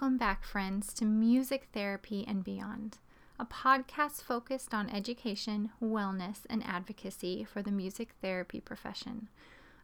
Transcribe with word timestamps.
Welcome 0.00 0.16
back, 0.16 0.44
friends, 0.44 0.94
to 0.94 1.04
Music 1.04 1.66
Therapy 1.72 2.24
and 2.28 2.44
Beyond, 2.44 2.98
a 3.36 3.44
podcast 3.44 4.22
focused 4.22 4.72
on 4.72 4.88
education, 4.88 5.70
wellness, 5.82 6.42
and 6.48 6.64
advocacy 6.64 7.42
for 7.42 7.62
the 7.62 7.72
music 7.72 8.10
therapy 8.22 8.60
profession. 8.60 9.28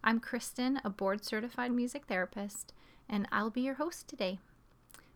I'm 0.05 0.20
Kristin, 0.20 0.78
a 0.84 0.88
board 0.88 1.24
certified 1.24 1.72
music 1.72 2.05
therapist, 2.06 2.72
and 3.08 3.27
I'll 3.32 3.50
be 3.50 3.62
your 3.62 3.74
host 3.74 4.06
today. 4.06 4.38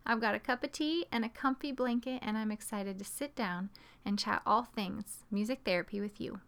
I've 0.05 0.21
got 0.21 0.35
a 0.35 0.41
cup 0.41 0.65
of 0.65 0.73
tea 0.73 1.07
and 1.13 1.25
a 1.25 1.29
comfy 1.29 1.71
blanket, 1.71 2.19
and 2.21 2.37
I'm 2.37 2.51
excited 2.51 2.99
to 2.99 3.05
sit 3.05 3.37
down 3.37 3.71
and 4.05 4.19
chat 4.19 4.43
all 4.45 4.65
things 4.65 5.23
music 5.31 5.61
therapy 5.65 6.01
with 6.01 6.21
you. 6.21 6.41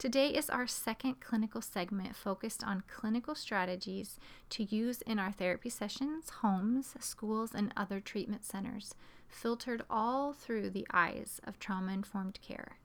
Today 0.00 0.28
is 0.28 0.48
our 0.48 0.66
second 0.66 1.20
clinical 1.20 1.60
segment 1.60 2.16
focused 2.16 2.64
on 2.64 2.84
clinical 2.88 3.34
strategies 3.34 4.18
to 4.48 4.62
use 4.64 5.02
in 5.02 5.18
our 5.18 5.30
therapy 5.30 5.68
sessions, 5.68 6.30
homes, 6.40 6.94
schools, 7.00 7.50
and 7.54 7.70
other 7.76 8.00
treatment 8.00 8.42
centers, 8.42 8.94
filtered 9.28 9.82
all 9.90 10.32
through 10.32 10.70
the 10.70 10.86
eyes 10.90 11.38
of 11.44 11.58
trauma 11.58 11.92
informed 11.92 12.38
care. 12.40 12.78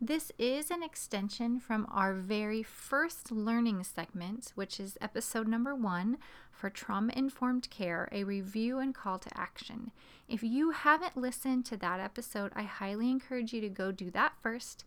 This 0.00 0.32
is 0.38 0.72
an 0.72 0.82
extension 0.82 1.60
from 1.60 1.86
our 1.88 2.14
very 2.14 2.64
first 2.64 3.30
learning 3.30 3.84
segment, 3.84 4.50
which 4.56 4.80
is 4.80 4.98
episode 5.00 5.46
number 5.46 5.76
one 5.76 6.18
for 6.50 6.68
Trauma 6.68 7.12
Informed 7.14 7.70
Care, 7.70 8.08
a 8.10 8.24
review 8.24 8.80
and 8.80 8.92
call 8.92 9.20
to 9.20 9.38
action. 9.38 9.92
If 10.28 10.42
you 10.42 10.72
haven't 10.72 11.16
listened 11.16 11.64
to 11.66 11.76
that 11.76 12.00
episode, 12.00 12.50
I 12.56 12.62
highly 12.62 13.08
encourage 13.08 13.52
you 13.52 13.60
to 13.60 13.68
go 13.68 13.92
do 13.92 14.10
that 14.10 14.32
first 14.42 14.84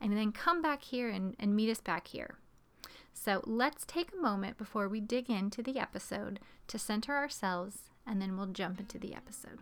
and 0.00 0.16
then 0.16 0.32
come 0.32 0.62
back 0.62 0.82
here 0.82 1.08
and, 1.08 1.34
and 1.38 1.54
meet 1.54 1.70
us 1.70 1.80
back 1.80 2.08
here. 2.08 2.36
So 3.12 3.42
let's 3.44 3.84
take 3.86 4.12
a 4.12 4.20
moment 4.20 4.58
before 4.58 4.88
we 4.88 5.00
dig 5.00 5.30
into 5.30 5.62
the 5.62 5.78
episode 5.78 6.38
to 6.68 6.78
center 6.78 7.16
ourselves, 7.16 7.90
and 8.06 8.20
then 8.20 8.36
we'll 8.36 8.46
jump 8.46 8.78
into 8.78 8.98
the 8.98 9.14
episode. 9.14 9.58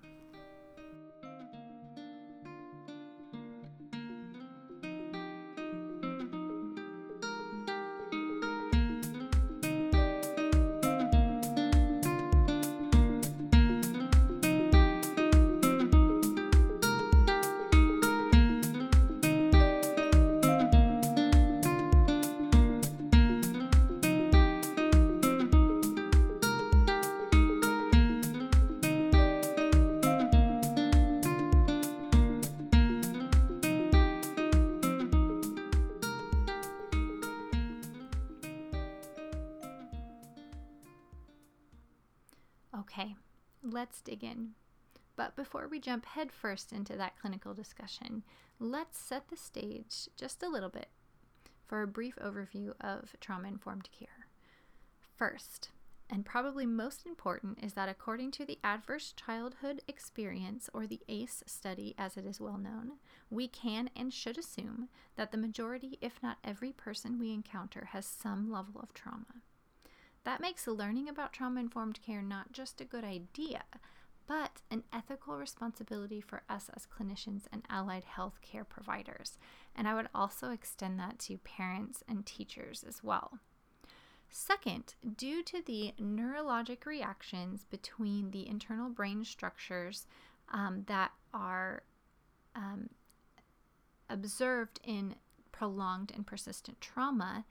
Let's 43.84 44.00
dig 44.00 44.24
in. 44.24 44.52
But 45.14 45.36
before 45.36 45.68
we 45.68 45.78
jump 45.78 46.06
headfirst 46.06 46.72
into 46.72 46.96
that 46.96 47.18
clinical 47.20 47.52
discussion, 47.52 48.22
let's 48.58 48.96
set 48.96 49.28
the 49.28 49.36
stage 49.36 50.08
just 50.16 50.42
a 50.42 50.48
little 50.48 50.70
bit 50.70 50.88
for 51.66 51.82
a 51.82 51.86
brief 51.86 52.16
overview 52.16 52.72
of 52.80 53.14
trauma 53.20 53.48
informed 53.48 53.90
care. 53.92 54.26
First, 55.14 55.68
and 56.08 56.24
probably 56.24 56.64
most 56.64 57.04
important, 57.04 57.58
is 57.62 57.74
that 57.74 57.90
according 57.90 58.30
to 58.32 58.46
the 58.46 58.58
Adverse 58.64 59.12
Childhood 59.12 59.82
Experience, 59.86 60.70
or 60.72 60.86
the 60.86 61.00
ACE 61.06 61.42
study 61.46 61.94
as 61.98 62.16
it 62.16 62.24
is 62.24 62.40
well 62.40 62.56
known, 62.56 62.92
we 63.28 63.48
can 63.48 63.90
and 63.94 64.14
should 64.14 64.38
assume 64.38 64.88
that 65.16 65.30
the 65.30 65.36
majority, 65.36 65.98
if 66.00 66.22
not 66.22 66.38
every 66.42 66.72
person 66.72 67.18
we 67.18 67.34
encounter, 67.34 67.88
has 67.92 68.06
some 68.06 68.50
level 68.50 68.80
of 68.80 68.94
trauma. 68.94 69.42
That 70.24 70.40
makes 70.40 70.66
learning 70.66 71.08
about 71.08 71.32
trauma 71.32 71.60
informed 71.60 72.00
care 72.02 72.22
not 72.22 72.52
just 72.52 72.80
a 72.80 72.84
good 72.84 73.04
idea, 73.04 73.62
but 74.26 74.62
an 74.70 74.84
ethical 74.92 75.36
responsibility 75.36 76.20
for 76.20 76.42
us 76.48 76.70
as 76.74 76.86
clinicians 76.86 77.42
and 77.52 77.62
allied 77.68 78.04
health 78.04 78.40
care 78.40 78.64
providers. 78.64 79.38
And 79.76 79.86
I 79.86 79.94
would 79.94 80.08
also 80.14 80.50
extend 80.50 80.98
that 80.98 81.18
to 81.20 81.36
parents 81.38 82.02
and 82.08 82.24
teachers 82.24 82.84
as 82.86 83.04
well. 83.04 83.38
Second, 84.30 84.94
due 85.16 85.42
to 85.44 85.62
the 85.62 85.92
neurologic 86.00 86.86
reactions 86.86 87.64
between 87.70 88.30
the 88.30 88.48
internal 88.48 88.88
brain 88.88 89.24
structures 89.24 90.06
um, 90.52 90.84
that 90.86 91.12
are 91.32 91.82
um, 92.56 92.88
observed 94.08 94.80
in 94.82 95.14
prolonged 95.52 96.10
and 96.14 96.26
persistent 96.26 96.80
trauma, 96.80 97.44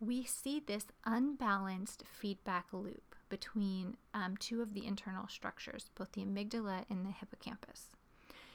we 0.00 0.24
see 0.24 0.60
this 0.60 0.86
unbalanced 1.04 2.04
feedback 2.12 2.66
loop 2.72 3.14
between 3.28 3.96
um, 4.14 4.36
two 4.38 4.62
of 4.62 4.74
the 4.74 4.86
internal 4.86 5.26
structures, 5.28 5.90
both 5.96 6.12
the 6.12 6.22
amygdala 6.22 6.84
and 6.90 7.04
the 7.04 7.10
hippocampus. 7.10 7.86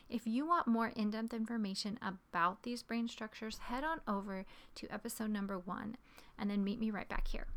If 0.10 0.28
you 0.28 0.46
want 0.46 0.68
more 0.68 0.90
in 0.90 1.10
depth 1.10 1.34
information 1.34 1.98
about 2.02 2.64
these 2.64 2.84
brain 2.84 3.08
structures, 3.08 3.60
head 3.60 3.84
on 3.84 4.02
over 4.08 4.46
to 4.76 4.94
episode 4.94 5.30
number 5.30 5.58
one 5.58 5.96
and 6.38 6.50
then 6.50 6.64
meet 6.64 6.80
me 6.80 6.92
right 6.92 7.08
back 7.08 7.28
here. 7.28 7.48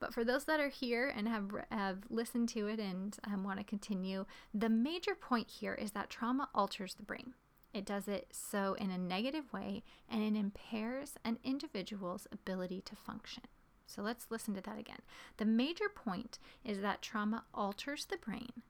But 0.00 0.12
for 0.12 0.24
those 0.24 0.44
that 0.46 0.58
are 0.58 0.68
here 0.68 1.12
and 1.16 1.28
have, 1.28 1.48
have 1.70 1.98
listened 2.10 2.48
to 2.50 2.66
it 2.66 2.80
and 2.80 3.16
um, 3.24 3.44
want 3.44 3.58
to 3.58 3.64
continue, 3.64 4.26
the 4.52 4.68
major 4.68 5.14
point 5.14 5.48
here 5.48 5.74
is 5.74 5.92
that 5.92 6.10
trauma 6.10 6.48
alters 6.54 6.94
the 6.94 7.04
brain. 7.04 7.34
It 7.72 7.86
does 7.86 8.06
it 8.06 8.28
so 8.32 8.74
in 8.74 8.90
a 8.90 8.98
negative 8.98 9.52
way 9.52 9.82
and 10.10 10.22
it 10.22 10.38
impairs 10.38 11.14
an 11.24 11.38
individual's 11.42 12.26
ability 12.30 12.82
to 12.82 12.96
function. 12.96 13.44
So 13.86 14.02
let's 14.02 14.26
listen 14.30 14.54
to 14.54 14.60
that 14.62 14.78
again. 14.78 15.00
The 15.38 15.44
major 15.44 15.88
point 15.88 16.38
is 16.64 16.80
that 16.80 17.02
trauma 17.02 17.44
alters 17.54 18.06
the 18.06 18.18
brain 18.18 18.62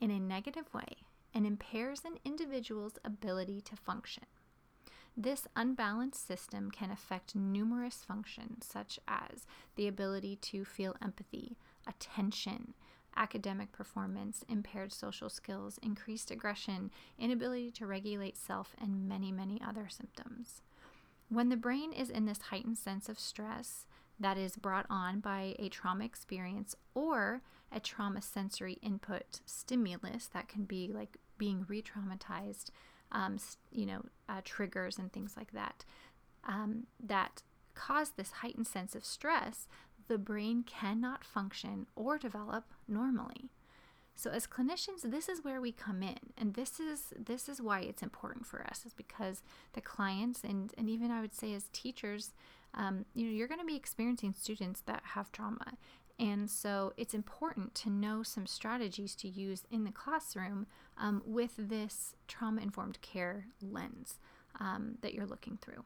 in 0.00 0.10
a 0.10 0.20
negative 0.20 0.72
way 0.72 1.06
and 1.34 1.46
impairs 1.46 2.02
an 2.04 2.18
individual's 2.24 2.98
ability 3.04 3.60
to 3.62 3.76
function. 3.76 4.24
This 5.16 5.46
unbalanced 5.56 6.26
system 6.26 6.70
can 6.70 6.90
affect 6.90 7.34
numerous 7.34 8.04
functions, 8.06 8.66
such 8.66 8.98
as 9.08 9.46
the 9.74 9.88
ability 9.88 10.36
to 10.36 10.64
feel 10.64 10.94
empathy, 11.02 11.56
attention, 11.86 12.74
academic 13.16 13.72
performance, 13.72 14.44
impaired 14.48 14.92
social 14.92 15.28
skills, 15.28 15.78
increased 15.82 16.30
aggression, 16.30 16.90
inability 17.18 17.70
to 17.72 17.86
regulate 17.86 18.36
self, 18.36 18.74
and 18.80 19.08
many, 19.08 19.32
many 19.32 19.60
other 19.66 19.88
symptoms. 19.88 20.62
When 21.28 21.48
the 21.48 21.56
brain 21.56 21.92
is 21.92 22.10
in 22.10 22.26
this 22.26 22.42
heightened 22.50 22.78
sense 22.78 23.08
of 23.08 23.18
stress 23.18 23.86
that 24.18 24.38
is 24.38 24.56
brought 24.56 24.86
on 24.88 25.20
by 25.20 25.54
a 25.58 25.68
trauma 25.68 26.04
experience 26.04 26.76
or 26.94 27.42
a 27.72 27.80
trauma 27.80 28.22
sensory 28.22 28.78
input 28.82 29.40
stimulus, 29.44 30.28
that 30.32 30.48
can 30.48 30.64
be 30.64 30.90
like 30.92 31.16
being 31.36 31.66
re 31.68 31.82
traumatized, 31.82 32.70
um, 33.12 33.38
you 33.72 33.86
know, 33.86 34.02
uh, 34.28 34.40
triggers 34.44 34.98
and 34.98 35.12
things 35.12 35.34
like 35.36 35.52
that, 35.52 35.84
um, 36.46 36.86
that 37.02 37.42
cause 37.74 38.10
this 38.10 38.32
heightened 38.32 38.66
sense 38.66 38.94
of 38.94 39.04
stress, 39.04 39.68
the 40.08 40.18
brain 40.18 40.62
cannot 40.62 41.24
function 41.24 41.86
or 41.94 42.18
develop 42.18 42.64
normally. 42.88 43.50
So 44.14 44.30
as 44.30 44.46
clinicians, 44.46 45.02
this 45.04 45.28
is 45.28 45.44
where 45.44 45.60
we 45.60 45.72
come 45.72 46.02
in, 46.02 46.16
and 46.38 46.54
this 46.54 46.80
is 46.80 47.12
this 47.14 47.50
is 47.50 47.60
why 47.60 47.80
it's 47.80 48.02
important 48.02 48.46
for 48.46 48.66
us, 48.66 48.86
is 48.86 48.94
because 48.94 49.42
the 49.74 49.82
clients 49.82 50.42
and 50.42 50.72
and 50.78 50.88
even 50.88 51.10
I 51.10 51.20
would 51.20 51.34
say 51.34 51.52
as 51.52 51.68
teachers, 51.72 52.32
um, 52.72 53.04
you 53.14 53.26
know, 53.26 53.32
you're 53.32 53.46
going 53.46 53.60
to 53.60 53.66
be 53.66 53.76
experiencing 53.76 54.32
students 54.32 54.80
that 54.86 55.02
have 55.14 55.30
trauma, 55.32 55.74
and 56.18 56.50
so 56.50 56.94
it's 56.96 57.12
important 57.12 57.74
to 57.74 57.90
know 57.90 58.22
some 58.22 58.46
strategies 58.46 59.14
to 59.16 59.28
use 59.28 59.64
in 59.70 59.84
the 59.84 59.92
classroom 59.92 60.66
um, 60.96 61.22
with 61.26 61.52
this 61.58 62.14
trauma 62.26 62.62
informed 62.62 62.98
care 63.02 63.48
lens 63.60 64.18
um, 64.58 64.96
that 65.02 65.12
you're 65.12 65.26
looking 65.26 65.58
through. 65.60 65.84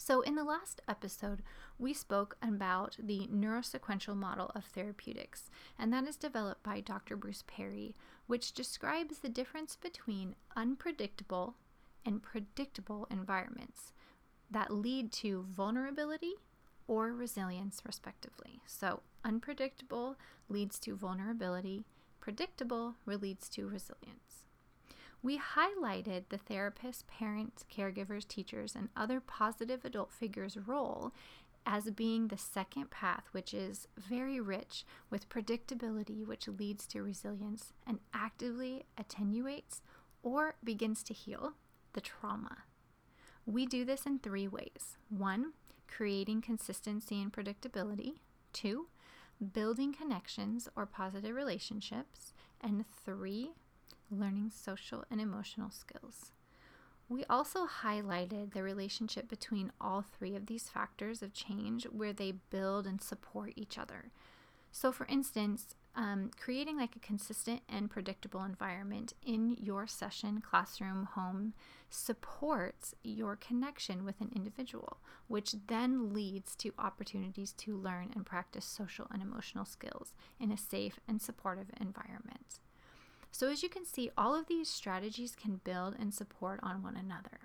So, 0.00 0.20
in 0.20 0.36
the 0.36 0.44
last 0.44 0.80
episode, 0.88 1.42
we 1.76 1.92
spoke 1.92 2.36
about 2.40 2.96
the 3.00 3.26
neurosequential 3.26 4.16
model 4.16 4.50
of 4.54 4.64
therapeutics, 4.64 5.50
and 5.76 5.92
that 5.92 6.06
is 6.06 6.16
developed 6.16 6.62
by 6.62 6.80
Dr. 6.80 7.16
Bruce 7.16 7.42
Perry, 7.46 7.96
which 8.28 8.52
describes 8.52 9.18
the 9.18 9.28
difference 9.28 9.74
between 9.74 10.36
unpredictable 10.56 11.56
and 12.06 12.22
predictable 12.22 13.08
environments 13.10 13.92
that 14.48 14.72
lead 14.72 15.10
to 15.12 15.44
vulnerability 15.50 16.34
or 16.86 17.12
resilience, 17.12 17.82
respectively. 17.84 18.62
So, 18.66 19.02
unpredictable 19.24 20.16
leads 20.48 20.78
to 20.80 20.94
vulnerability, 20.94 21.84
predictable 22.20 22.94
leads 23.04 23.48
to 23.50 23.66
resilience. 23.66 24.47
We 25.22 25.38
highlighted 25.38 26.24
the 26.28 26.38
therapist, 26.38 27.06
parents, 27.08 27.64
caregivers, 27.74 28.26
teachers, 28.26 28.74
and 28.74 28.88
other 28.96 29.20
positive 29.20 29.84
adult 29.84 30.12
figures' 30.12 30.56
role 30.56 31.12
as 31.66 31.90
being 31.90 32.28
the 32.28 32.38
second 32.38 32.90
path, 32.90 33.24
which 33.32 33.52
is 33.52 33.88
very 33.96 34.40
rich 34.40 34.84
with 35.10 35.28
predictability, 35.28 36.26
which 36.26 36.48
leads 36.48 36.86
to 36.86 37.02
resilience 37.02 37.72
and 37.86 37.98
actively 38.14 38.84
attenuates 38.96 39.82
or 40.22 40.54
begins 40.64 41.02
to 41.02 41.12
heal 41.12 41.54
the 41.92 42.00
trauma. 42.00 42.58
We 43.44 43.66
do 43.66 43.84
this 43.84 44.06
in 44.06 44.18
three 44.18 44.48
ways. 44.48 44.96
One, 45.10 45.52
creating 45.88 46.42
consistency 46.42 47.20
and 47.20 47.32
predictability, 47.32 48.20
two, 48.52 48.86
building 49.52 49.92
connections 49.92 50.68
or 50.76 50.86
positive 50.86 51.34
relationships, 51.34 52.32
and 52.60 52.84
three, 53.04 53.52
learning 54.10 54.50
social 54.50 55.04
and 55.10 55.20
emotional 55.20 55.70
skills. 55.70 56.32
We 57.08 57.24
also 57.24 57.66
highlighted 57.66 58.52
the 58.52 58.62
relationship 58.62 59.28
between 59.28 59.72
all 59.80 60.02
three 60.02 60.34
of 60.34 60.46
these 60.46 60.68
factors 60.68 61.22
of 61.22 61.32
change 61.32 61.84
where 61.84 62.12
they 62.12 62.32
build 62.50 62.86
and 62.86 63.00
support 63.00 63.54
each 63.56 63.78
other. 63.78 64.10
So, 64.70 64.92
for 64.92 65.06
instance, 65.06 65.74
um, 65.94 66.30
creating 66.38 66.76
like 66.76 66.94
a 66.94 67.00
consistent 67.00 67.62
and 67.68 67.90
predictable 67.90 68.44
environment 68.44 69.14
in 69.24 69.56
your 69.58 69.86
session, 69.86 70.40
classroom, 70.40 71.08
home 71.14 71.54
supports 71.90 72.94
your 73.02 73.34
connection 73.34 74.04
with 74.04 74.20
an 74.20 74.30
individual, 74.36 74.98
which 75.26 75.54
then 75.66 76.12
leads 76.12 76.54
to 76.56 76.72
opportunities 76.78 77.52
to 77.54 77.76
learn 77.76 78.12
and 78.14 78.26
practice 78.26 78.64
social 78.64 79.06
and 79.10 79.22
emotional 79.22 79.64
skills 79.64 80.12
in 80.38 80.52
a 80.52 80.56
safe 80.56 81.00
and 81.08 81.20
supportive 81.20 81.70
environment. 81.80 82.60
So, 83.38 83.48
as 83.48 83.62
you 83.62 83.68
can 83.68 83.84
see, 83.84 84.10
all 84.18 84.34
of 84.34 84.48
these 84.48 84.68
strategies 84.68 85.36
can 85.36 85.60
build 85.62 85.94
and 85.96 86.12
support 86.12 86.58
on 86.60 86.82
one 86.82 86.96
another. 86.96 87.38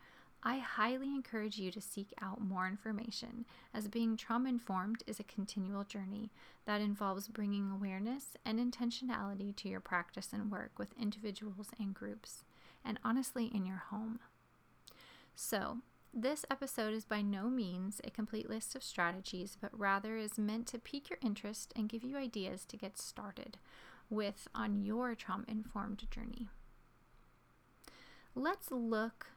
I 0.44 0.58
highly 0.58 1.06
encourage 1.06 1.56
you 1.58 1.70
to 1.70 1.80
seek 1.80 2.12
out 2.20 2.40
more 2.40 2.66
information, 2.66 3.44
as 3.72 3.86
being 3.86 4.16
trauma 4.16 4.48
informed 4.48 5.04
is 5.06 5.20
a 5.20 5.24
continual 5.24 5.84
journey 5.84 6.32
that 6.64 6.80
involves 6.80 7.28
bringing 7.28 7.70
awareness 7.70 8.36
and 8.44 8.58
intentionality 8.58 9.54
to 9.56 9.68
your 9.68 9.78
practice 9.80 10.30
and 10.32 10.50
work 10.50 10.72
with 10.78 10.98
individuals 11.00 11.68
and 11.78 11.94
groups, 11.94 12.42
and 12.84 12.98
honestly, 13.04 13.52
in 13.54 13.64
your 13.66 13.84
home. 13.90 14.18
So, 15.36 15.78
this 16.12 16.44
episode 16.50 16.92
is 16.92 17.04
by 17.04 17.22
no 17.22 17.48
means 17.48 18.00
a 18.02 18.10
complete 18.10 18.50
list 18.50 18.74
of 18.74 18.82
strategies, 18.82 19.56
but 19.60 19.78
rather 19.78 20.16
is 20.16 20.38
meant 20.38 20.66
to 20.68 20.78
pique 20.78 21.08
your 21.08 21.20
interest 21.22 21.72
and 21.76 21.88
give 21.88 22.02
you 22.02 22.16
ideas 22.16 22.64
to 22.66 22.76
get 22.76 22.98
started 22.98 23.58
with 24.10 24.48
on 24.54 24.82
your 24.82 25.14
trauma 25.14 25.44
informed 25.46 26.04
journey. 26.10 26.48
Let's 28.34 28.70
look 28.70 29.28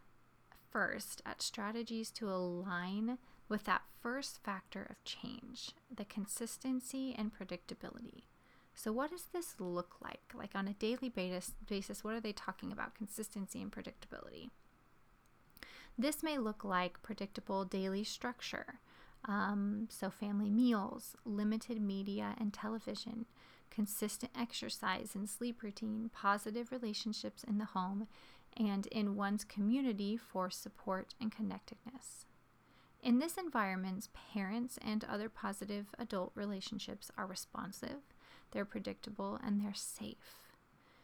first 0.75 1.21
at 1.25 1.41
strategies 1.41 2.11
to 2.11 2.29
align 2.29 3.17
with 3.47 3.63
that 3.63 3.83
first 4.01 4.43
factor 4.43 4.85
of 4.89 5.01
change 5.05 5.71
the 5.89 6.03
consistency 6.03 7.15
and 7.17 7.31
predictability. 7.33 8.23
So, 8.73 8.91
what 8.91 9.09
does 9.11 9.27
this 9.31 9.55
look 9.57 9.95
like? 10.03 10.33
Like 10.33 10.51
on 10.53 10.67
a 10.67 10.73
daily 10.73 11.07
basis, 11.07 11.53
basis 11.65 12.03
what 12.03 12.13
are 12.13 12.19
they 12.19 12.33
talking 12.33 12.73
about? 12.73 12.93
Consistency 12.93 13.61
and 13.61 13.71
predictability. 13.71 14.49
This 15.97 16.21
may 16.21 16.37
look 16.37 16.65
like 16.65 17.01
predictable 17.01 17.63
daily 17.63 18.03
structure. 18.03 18.81
Um, 19.23 19.87
so, 19.89 20.09
family 20.09 20.49
meals, 20.49 21.15
limited 21.23 21.81
media 21.81 22.35
and 22.37 22.51
television, 22.51 23.27
consistent 23.71 24.33
exercise 24.37 25.15
and 25.15 25.29
sleep 25.29 25.63
routine, 25.63 26.09
positive 26.13 26.73
relationships 26.73 27.45
in 27.45 27.59
the 27.59 27.65
home, 27.65 28.07
and 28.57 28.87
in 28.87 29.15
one's 29.15 29.43
community 29.43 30.17
for 30.17 30.49
support 30.49 31.13
and 31.19 31.31
connectedness. 31.31 32.25
In 33.01 33.19
this 33.19 33.37
environment, 33.37 34.07
parents 34.33 34.79
and 34.83 35.03
other 35.03 35.29
positive 35.29 35.87
adult 35.99 36.31
relationships 36.33 37.11
are 37.17 37.27
responsive, 37.27 38.01
they're 38.51 38.65
predictable, 38.65 39.39
and 39.45 39.61
they're 39.61 39.73
safe. 39.73 40.55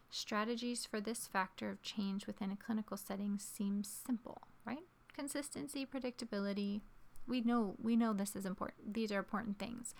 Strategies 0.09 0.85
for 0.85 0.99
this 0.99 1.27
factor 1.27 1.69
of 1.69 1.81
change 1.83 2.27
within 2.27 2.51
a 2.51 2.55
clinical 2.55 2.97
setting 2.97 3.37
seem 3.37 3.83
simple, 3.83 4.41
right? 4.65 4.83
Consistency, 5.13 5.85
predictability. 5.85 6.81
We 7.27 7.41
know 7.41 7.75
we 7.81 7.95
know 7.95 8.13
this 8.13 8.35
is 8.35 8.45
important. 8.45 8.93
These 8.93 9.11
are 9.11 9.19
important 9.19 9.59
things. 9.59 9.93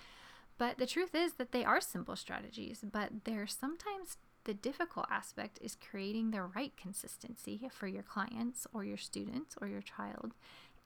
But 0.58 0.78
the 0.78 0.86
truth 0.86 1.16
is 1.16 1.34
that 1.34 1.52
they 1.52 1.64
are 1.64 1.80
simple 1.80 2.16
strategies, 2.16 2.84
but 2.92 3.26
they're 3.26 3.48
sometimes 3.48 4.18
the 4.44 4.54
difficult 4.54 5.06
aspect 5.10 5.60
is 5.62 5.78
creating 5.90 6.32
the 6.32 6.44
right 6.44 6.74
consistency 6.76 7.70
for 7.72 7.88
your 7.88 8.04
clients 8.04 8.66
or 8.74 8.84
your 8.84 8.98
students 8.98 9.56
or 9.62 9.68
your 9.68 9.82
child 9.82 10.34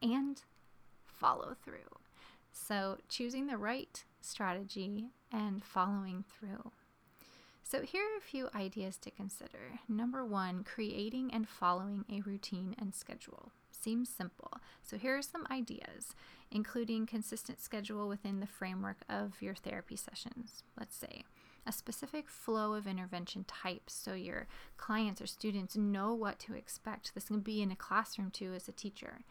and 0.02 0.42
follow 1.06 1.56
through. 1.64 2.00
So, 2.52 2.98
choosing 3.10 3.48
the 3.48 3.58
right 3.58 4.04
strategy 4.22 5.08
and 5.32 5.64
following 5.64 6.24
through. 6.30 6.72
So, 7.64 7.82
here 7.82 8.04
are 8.04 8.18
a 8.18 8.22
few 8.22 8.50
ideas 8.56 8.98
to 8.98 9.12
consider. 9.12 9.80
Number 9.90 10.26
one, 10.26 10.64
creating 10.64 11.34
and 11.34 11.48
following 11.48 12.06
a 12.10 12.22
routine 12.22 12.76
and 12.80 12.94
schedule. 12.94 13.52
Seems 13.72 14.10
simple. 14.10 14.52
So, 14.84 14.98
here 14.98 15.18
are 15.18 15.22
some 15.22 15.46
ideas, 15.52 16.16
including 16.50 17.06
consistent 17.06 17.60
schedule 17.60 18.08
within 18.08 18.40
the 18.40 18.48
framework 18.48 18.98
of 19.10 19.42
your 19.42 19.56
therapy 19.56 19.96
sessions. 19.96 20.64
Let's 20.80 20.96
say 20.96 21.24
a 21.66 21.72
specific 21.72 22.30
flow 22.30 22.74
of 22.74 22.88
intervention 22.88 23.44
types 23.46 23.94
so 23.94 24.14
your 24.14 24.48
clients 24.78 25.22
or 25.22 25.28
students 25.28 25.76
know 25.76 26.14
what 26.14 26.40
to 26.40 26.54
expect. 26.54 27.14
This 27.14 27.26
can 27.26 27.40
be 27.40 27.62
in 27.62 27.72
a 27.72 27.76
classroom 27.76 28.32
too 28.32 28.54
as 28.54 28.68
a 28.68 28.72
teacher. 28.72 29.22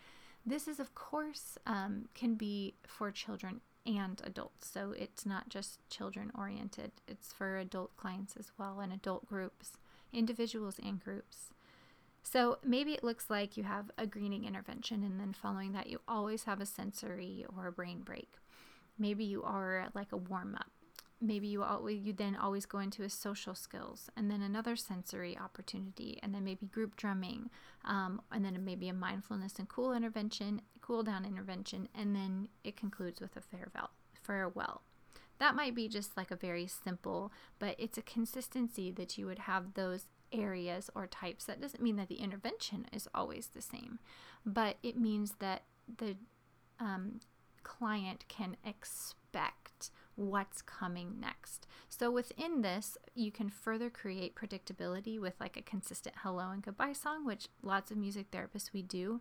This 0.47 0.69
is, 0.69 0.79
of 0.79 0.95
course, 0.95 1.57
um, 1.67 2.09
can 2.15 2.35
be 2.35 2.75
for 2.87 3.11
children 3.11 3.61
and 3.87 4.21
adults. 4.25 4.69
So 4.69 4.93
it's 4.97 5.25
not 5.25 5.49
just 5.49 5.79
children 5.89 6.31
oriented, 6.37 6.93
it's 7.07 7.33
for 7.33 7.57
adult 7.57 7.97
clients 7.97 8.37
as 8.37 8.53
well 8.59 8.81
and 8.81 8.93
adult 8.93 9.27
groups, 9.27 9.73
individuals 10.13 10.79
and 10.83 11.03
groups. 11.03 11.51
So 12.23 12.59
maybe 12.65 12.93
it 12.95 13.05
looks 13.05 13.29
like 13.29 13.59
you 13.59 13.65
have 13.65 13.91
a 13.99 14.07
greening 14.07 14.45
intervention, 14.47 15.05
and 15.05 15.21
then 15.21 15.35
following 15.35 15.73
that, 15.73 15.89
you 15.89 16.01
always 16.09 16.45
have 16.45 16.59
a 16.59 16.67
sensory 16.67 17.45
or 17.55 17.67
a 17.67 17.73
brain 17.73 18.01
break. 18.01 18.31
maybe 18.99 19.25
you 19.25 19.43
are 19.43 19.89
like 19.95 20.13
a 20.13 20.17
warm 20.17 20.55
up 20.55 20.71
maybe 21.27 21.47
you 21.47 21.63
always 21.63 22.05
you 22.05 22.13
then 22.13 22.37
always 22.37 22.67
go 22.67 22.79
into 22.79 23.03
a 23.03 23.09
social 23.09 23.55
skills 23.55 24.11
and 24.17 24.31
then 24.31 24.43
another 24.43 24.77
sensory 24.77 25.37
opportunity 25.39 26.19
and 26.23 26.35
then 26.35 26.45
maybe 26.45 26.67
group 26.67 26.97
drumming 26.97 27.51
um, 27.85 28.21
and 28.33 28.45
then 28.45 28.65
maybe 28.65 28.89
a 28.89 28.93
mindfulness 28.93 29.59
and 29.59 29.69
cool 29.69 29.93
intervention 29.93 30.61
cool 30.81 31.03
down 31.03 31.25
intervention 31.25 31.89
and 31.95 32.15
then 32.15 32.49
it 32.63 32.77
concludes 32.77 33.21
with 33.21 33.37
a 33.37 33.41
farewell 33.41 33.91
farewell. 34.23 34.83
That 35.39 35.57
might 35.57 35.75
be 35.75 35.89
just 35.89 36.17
like 36.17 36.31
a 36.31 36.37
very 36.37 36.67
simple 36.67 37.33
but 37.59 37.75
it's 37.79 37.99
a 37.99 38.03
consistency 38.03 38.91
that 38.93 39.17
you 39.19 39.27
would 39.27 39.41
have 39.41 39.75
those 39.75 40.07
areas 40.33 40.91
or 40.95 41.07
types. 41.07 41.45
That 41.45 41.61
doesn't 41.61 41.83
mean 41.83 41.97
that 41.97 42.09
the 42.09 42.17
intervention 42.17 42.87
is 42.93 43.09
always 43.15 43.49
the 43.49 43.63
same 43.63 43.99
but 44.45 44.77
it 44.83 44.99
means 44.99 45.35
that 45.41 45.63
the 45.99 46.17
um, 46.79 47.21
client 47.63 48.25
can 48.29 48.57
expect 48.65 49.91
what's 50.17 50.63
coming 50.63 51.17
next. 51.21 51.67
So 51.89 52.11
within 52.11 52.63
this, 52.63 52.97
you 53.15 53.31
can 53.31 53.49
further 53.49 53.91
create 53.91 54.35
predictability 54.35 55.21
with 55.21 55.35
like 55.41 55.57
a 55.57 55.63
consistent 55.63 56.17
hello 56.23 56.51
and 56.51 56.63
goodbye 56.63 56.93
song, 56.93 57.25
which 57.25 57.49
lots 57.63 57.91
of 57.91 57.97
music 57.97 58.31
therapists 58.31 58.73
we 58.73 58.83
do. 58.83 59.21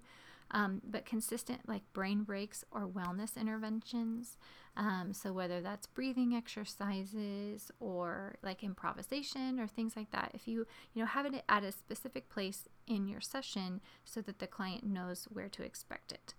Um, 0.51 0.81
but 0.83 1.05
consistent 1.05 1.67
like 1.67 1.81
brain 1.93 2.23
breaks 2.23 2.63
or 2.71 2.87
wellness 2.87 3.37
interventions. 3.37 4.37
Um, 4.75 5.13
so 5.13 5.33
whether 5.33 5.61
that's 5.61 5.87
breathing 5.87 6.35
exercises 6.35 7.71
or 7.79 8.35
like 8.43 8.63
improvisation 8.63 9.59
or 9.59 9.67
things 9.67 9.95
like 9.95 10.11
that, 10.11 10.31
if 10.33 10.47
you 10.47 10.67
you 10.93 11.01
know 11.01 11.07
have 11.07 11.25
it 11.25 11.43
at 11.47 11.63
a 11.63 11.71
specific 11.71 12.29
place 12.29 12.67
in 12.85 13.07
your 13.07 13.21
session 13.21 13.81
so 14.05 14.21
that 14.21 14.39
the 14.39 14.47
client 14.47 14.83
knows 14.83 15.27
where 15.31 15.49
to 15.49 15.63
expect 15.63 16.11
it. 16.11 16.33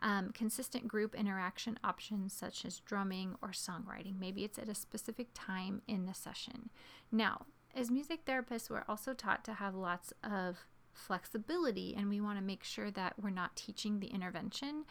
Um, 0.00 0.30
consistent 0.34 0.86
group 0.86 1.14
interaction 1.14 1.78
options 1.82 2.34
such 2.34 2.66
as 2.66 2.80
drumming 2.80 3.34
or 3.40 3.50
songwriting. 3.50 4.18
Maybe 4.20 4.44
it's 4.44 4.58
at 4.58 4.68
a 4.68 4.74
specific 4.74 5.28
time 5.32 5.80
in 5.88 6.04
the 6.04 6.12
session. 6.12 6.68
Now, 7.10 7.46
as 7.74 7.90
music 7.90 8.26
therapists, 8.26 8.68
we're 8.68 8.84
also 8.88 9.14
taught 9.14 9.42
to 9.44 9.54
have 9.54 9.74
lots 9.74 10.12
of 10.22 10.66
flexibility, 10.92 11.94
and 11.96 12.08
we 12.08 12.20
want 12.20 12.38
to 12.38 12.44
make 12.44 12.64
sure 12.64 12.90
that 12.90 13.14
we're 13.20 13.30
not 13.30 13.56
teaching 13.56 14.00
the 14.00 14.08
intervention, 14.08 14.84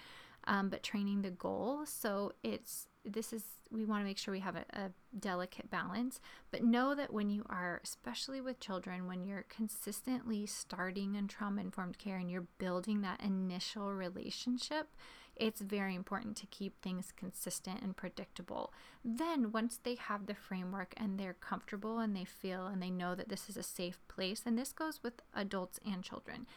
um, 0.46 0.70
but 0.70 0.84
training 0.84 1.22
the 1.22 1.32
goal. 1.32 1.86
So 1.86 2.34
it's 2.44 2.88
this 3.06 3.34
is 3.34 3.44
we 3.72 3.86
want 3.86 4.02
to 4.02 4.06
make 4.06 4.18
sure 4.18 4.32
we 4.32 4.40
have 4.40 4.56
a, 4.56 4.66
a, 4.74 4.92
delicate 5.20 5.70
balance 5.70 6.20
but 6.52 6.64
know 6.64 6.94
that 6.94 7.14
when 7.14 7.30
you 7.30 7.46
are 7.50 7.80
especially 7.84 8.42
with 8.42 8.60
children 8.60 9.08
when 9.08 9.26
you're 9.26 9.46
consistently 9.50 10.46
starting 10.46 11.16
in 11.16 11.28
trauma 11.28 11.62
informed 11.62 11.98
care 11.98 12.18
and 12.18 12.30
you're 12.30 12.48
building 12.58 13.02
that 13.02 13.22
initial 13.22 13.94
relationship 13.94 14.88
it's 15.36 15.62
very 15.62 15.96
important 15.96 16.38
to 16.38 16.46
keep 16.46 16.82
things 16.82 17.12
consistent 17.16 17.82
and 17.82 17.98
predictable. 17.98 18.72
Then 19.04 19.52
once 19.52 19.78
they 19.84 19.96
have 19.96 20.28
the 20.28 20.34
framework 20.34 20.94
and 20.96 21.20
they're 21.20 21.34
comfortable 21.34 22.00
and 22.00 22.16
they 22.16 22.24
feel 22.24 22.68
and 22.68 22.82
they 22.82 22.90
know 22.90 23.16
that 23.16 23.28
this 23.28 23.50
is 23.50 23.58
a 23.58 23.64
safe 23.64 24.00
place 24.08 24.44
and 24.46 24.58
this 24.58 24.72
goes 24.72 25.02
with 25.04 25.22
adults 25.34 25.80
and 25.86 26.04
children 26.04 26.48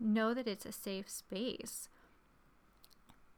know 0.00 0.34
that 0.34 0.48
it's 0.48 0.66
a 0.66 0.72
safe 0.72 1.08
space 1.08 1.88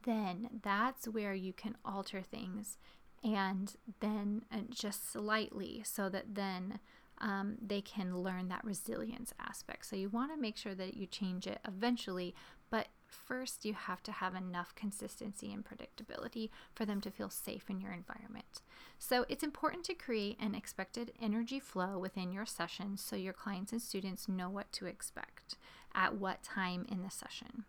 then 0.06 0.48
that's 0.62 1.06
where 1.06 1.34
you 1.34 1.52
can 1.52 1.76
alter 1.84 2.22
things 2.22 2.78
and 3.22 3.74
then 4.00 4.42
and 4.50 4.70
just 4.70 5.12
slightly 5.12 5.82
so 5.84 6.08
that 6.08 6.34
then 6.34 6.78
um, 7.18 7.56
they 7.60 7.80
can 7.80 8.18
learn 8.18 8.48
that 8.48 8.64
resilience 8.64 9.32
aspect. 9.40 9.86
So 9.86 9.96
you 9.96 10.08
want 10.08 10.32
to 10.32 10.40
make 10.40 10.56
sure 10.56 10.74
that 10.74 10.96
you 10.96 11.06
change 11.06 11.46
it 11.46 11.58
eventually, 11.66 12.34
but 12.70 12.88
first 13.06 13.64
you 13.64 13.74
have 13.74 14.02
to 14.02 14.12
have 14.12 14.34
enough 14.34 14.74
consistency 14.74 15.52
and 15.52 15.64
predictability 15.64 16.50
for 16.74 16.84
them 16.84 17.00
to 17.00 17.10
feel 17.10 17.30
safe 17.30 17.70
in 17.70 17.80
your 17.80 17.92
environment. 17.92 18.60
So 18.98 19.24
it's 19.28 19.44
important 19.44 19.84
to 19.84 19.94
create 19.94 20.38
an 20.40 20.54
expected 20.54 21.12
energy 21.20 21.58
flow 21.58 21.98
within 21.98 22.32
your 22.32 22.46
session 22.46 22.96
so 22.96 23.16
your 23.16 23.32
clients 23.32 23.72
and 23.72 23.80
students 23.80 24.28
know 24.28 24.50
what 24.50 24.70
to 24.72 24.86
expect 24.86 25.56
at 25.94 26.16
what 26.16 26.42
time 26.42 26.84
in 26.88 27.02
the 27.02 27.10
session. 27.10 27.64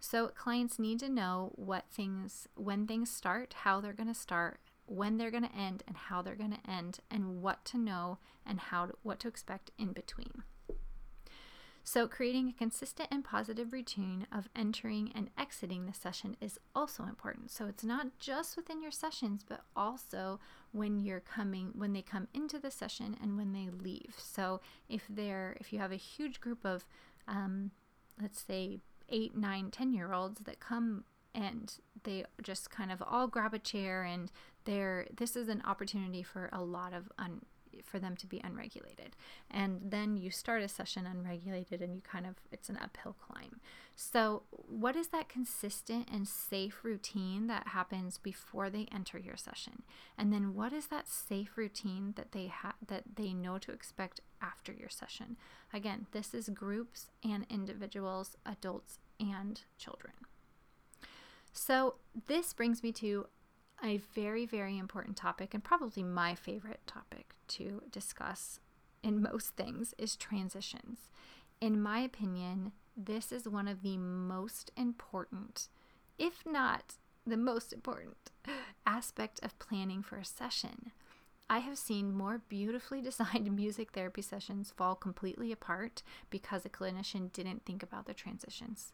So 0.00 0.28
clients 0.28 0.78
need 0.78 0.98
to 1.00 1.10
know 1.10 1.52
what 1.56 1.84
things, 1.90 2.48
when 2.54 2.86
things 2.86 3.10
start, 3.10 3.54
how 3.62 3.80
they're 3.80 3.92
going 3.92 4.08
to 4.08 4.14
start, 4.14 4.60
when 4.86 5.18
they're 5.18 5.30
going 5.30 5.46
to 5.46 5.54
end, 5.54 5.84
and 5.86 5.96
how 5.96 6.22
they're 6.22 6.34
going 6.34 6.56
to 6.56 6.70
end, 6.70 6.98
and 7.10 7.42
what 7.42 7.64
to 7.66 7.78
know 7.78 8.18
and 8.44 8.58
how 8.58 8.86
to, 8.86 8.94
what 9.02 9.20
to 9.20 9.28
expect 9.28 9.70
in 9.78 9.92
between. 9.92 10.42
So, 11.84 12.06
creating 12.06 12.48
a 12.48 12.58
consistent 12.58 13.08
and 13.10 13.24
positive 13.24 13.72
routine 13.72 14.26
of 14.32 14.48
entering 14.54 15.12
and 15.14 15.30
exiting 15.38 15.86
the 15.86 15.94
session 15.94 16.36
is 16.40 16.58
also 16.74 17.04
important. 17.04 17.50
So, 17.50 17.66
it's 17.66 17.84
not 17.84 18.18
just 18.18 18.56
within 18.56 18.82
your 18.82 18.90
sessions, 18.90 19.44
but 19.46 19.62
also 19.74 20.40
when 20.72 21.00
you're 21.00 21.20
coming, 21.20 21.72
when 21.74 21.92
they 21.92 22.02
come 22.02 22.28
into 22.32 22.58
the 22.58 22.70
session 22.70 23.16
and 23.20 23.36
when 23.36 23.52
they 23.52 23.68
leave. 23.70 24.14
So, 24.18 24.60
if 24.88 25.04
they're, 25.08 25.56
if 25.60 25.72
you 25.72 25.78
have 25.78 25.92
a 25.92 25.96
huge 25.96 26.40
group 26.40 26.64
of, 26.64 26.84
um, 27.26 27.70
let's 28.20 28.40
say, 28.40 28.80
eight, 29.10 29.36
nine, 29.36 29.70
ten 29.70 29.92
year 29.92 30.12
olds 30.12 30.40
that 30.42 30.60
come 30.60 31.04
and 31.34 31.74
they 32.02 32.24
just 32.42 32.70
kind 32.70 32.90
of 32.90 33.02
all 33.06 33.26
grab 33.26 33.54
a 33.54 33.58
chair 33.58 34.02
and 34.02 34.30
they're 34.64 35.06
this 35.16 35.36
is 35.36 35.48
an 35.48 35.62
opportunity 35.64 36.22
for 36.22 36.48
a 36.52 36.62
lot 36.62 36.92
of 36.92 37.10
un, 37.18 37.42
for 37.84 37.98
them 37.98 38.16
to 38.16 38.26
be 38.26 38.40
unregulated. 38.42 39.16
And 39.50 39.80
then 39.82 40.16
you 40.16 40.30
start 40.30 40.62
a 40.62 40.68
session 40.68 41.06
unregulated 41.06 41.80
and 41.80 41.94
you 41.94 42.00
kind 42.00 42.26
of 42.26 42.36
it's 42.50 42.68
an 42.68 42.78
uphill 42.82 43.16
climb. 43.20 43.60
So 43.96 44.42
what 44.50 44.96
is 44.96 45.08
that 45.08 45.28
consistent 45.28 46.08
and 46.12 46.26
safe 46.26 46.80
routine 46.82 47.46
that 47.48 47.68
happens 47.68 48.18
before 48.18 48.70
they 48.70 48.86
enter 48.92 49.18
your 49.18 49.36
session? 49.36 49.82
And 50.16 50.32
then 50.32 50.54
what 50.54 50.72
is 50.72 50.86
that 50.86 51.08
safe 51.08 51.56
routine 51.56 52.14
that 52.16 52.32
they 52.32 52.46
have 52.46 52.74
that 52.86 53.04
they 53.16 53.32
know 53.32 53.58
to 53.58 53.72
expect 53.72 54.20
after 54.40 54.72
your 54.72 54.88
session? 54.88 55.36
Again 55.72 56.06
this 56.12 56.34
is 56.34 56.48
groups 56.48 57.10
and 57.22 57.46
individuals 57.50 58.36
adults 58.46 58.98
and 59.18 59.60
children. 59.78 60.14
So 61.52 61.96
this 62.26 62.52
brings 62.52 62.82
me 62.82 62.92
to 62.92 63.26
a 63.84 63.98
very, 64.14 64.46
very 64.46 64.78
important 64.78 65.16
topic, 65.16 65.54
and 65.54 65.64
probably 65.64 66.02
my 66.02 66.34
favorite 66.34 66.80
topic 66.86 67.34
to 67.48 67.82
discuss 67.90 68.60
in 69.02 69.22
most 69.22 69.56
things 69.56 69.94
is 69.98 70.16
transitions. 70.16 71.08
In 71.60 71.80
my 71.80 72.00
opinion, 72.00 72.72
this 72.96 73.32
is 73.32 73.48
one 73.48 73.68
of 73.68 73.82
the 73.82 73.96
most 73.96 74.70
important, 74.76 75.68
if 76.18 76.44
not 76.46 76.96
the 77.26 77.36
most 77.36 77.72
important, 77.72 78.30
aspect 78.86 79.40
of 79.42 79.58
planning 79.58 80.02
for 80.02 80.16
a 80.16 80.24
session. 80.24 80.90
I 81.48 81.58
have 81.58 81.78
seen 81.78 82.14
more 82.14 82.40
beautifully 82.48 83.00
designed 83.02 83.54
music 83.54 83.92
therapy 83.92 84.22
sessions 84.22 84.72
fall 84.76 84.94
completely 84.94 85.52
apart 85.52 86.02
because 86.30 86.64
a 86.64 86.70
clinician 86.70 87.32
didn't 87.32 87.64
think 87.64 87.82
about 87.82 88.06
the 88.06 88.14
transitions. 88.14 88.92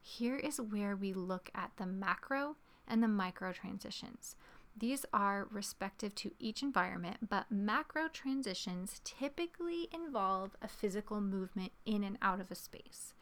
Here 0.00 0.36
is 0.36 0.60
where 0.60 0.96
we 0.96 1.12
look 1.12 1.50
at 1.54 1.72
the 1.76 1.86
macro 1.86 2.56
and 2.90 3.02
the 3.02 3.08
micro 3.08 3.52
transitions. 3.52 4.36
These 4.76 5.04
are 5.12 5.48
respective 5.50 6.14
to 6.16 6.32
each 6.38 6.62
environment, 6.62 7.28
but 7.28 7.50
macro 7.50 8.08
transitions 8.08 9.00
typically 9.04 9.88
involve 9.92 10.56
a 10.62 10.68
physical 10.68 11.20
movement 11.20 11.72
in 11.84 12.04
and 12.04 12.18
out 12.22 12.40
of 12.40 12.50
a 12.50 12.54
space, 12.54 13.14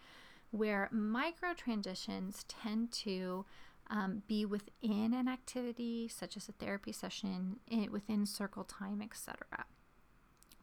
where 0.50 0.88
micro 0.92 1.54
transitions 1.54 2.44
tend 2.48 2.92
to 2.92 3.44
um, 3.90 4.22
be 4.28 4.44
within 4.44 5.14
an 5.14 5.28
activity, 5.28 6.08
such 6.08 6.36
as 6.36 6.48
a 6.48 6.52
therapy 6.52 6.92
session, 6.92 7.58
in, 7.66 7.90
within 7.90 8.26
circle 8.26 8.64
time, 8.64 9.00
etc. 9.02 9.36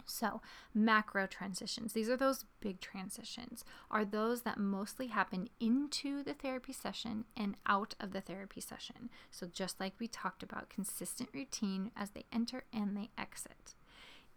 So, 0.06 0.42
macro 0.74 1.28
transitions, 1.28 1.94
these 1.94 2.10
are 2.10 2.18
those 2.18 2.46
big 2.60 2.80
transitions, 2.80 3.64
are 3.90 4.06
those 4.06 4.42
that 4.42 4.58
mostly 4.58 5.08
happen 5.08 5.50
into 5.60 6.24
the 6.24 6.34
therapy 6.34 6.74
session 6.74 7.26
and 7.36 7.56
out 7.66 7.96
of 8.00 8.14
the 8.14 8.22
therapy 8.22 8.62
session. 8.62 9.10
So, 9.32 9.48
just 9.48 9.80
like 9.80 9.94
we 10.00 10.08
talked 10.08 10.44
about, 10.44 10.70
consistent 10.70 11.30
routine 11.34 11.92
as 11.96 12.12
they 12.12 12.26
enter 12.32 12.64
and 12.72 12.96
they 12.96 13.10
exit. 13.18 13.76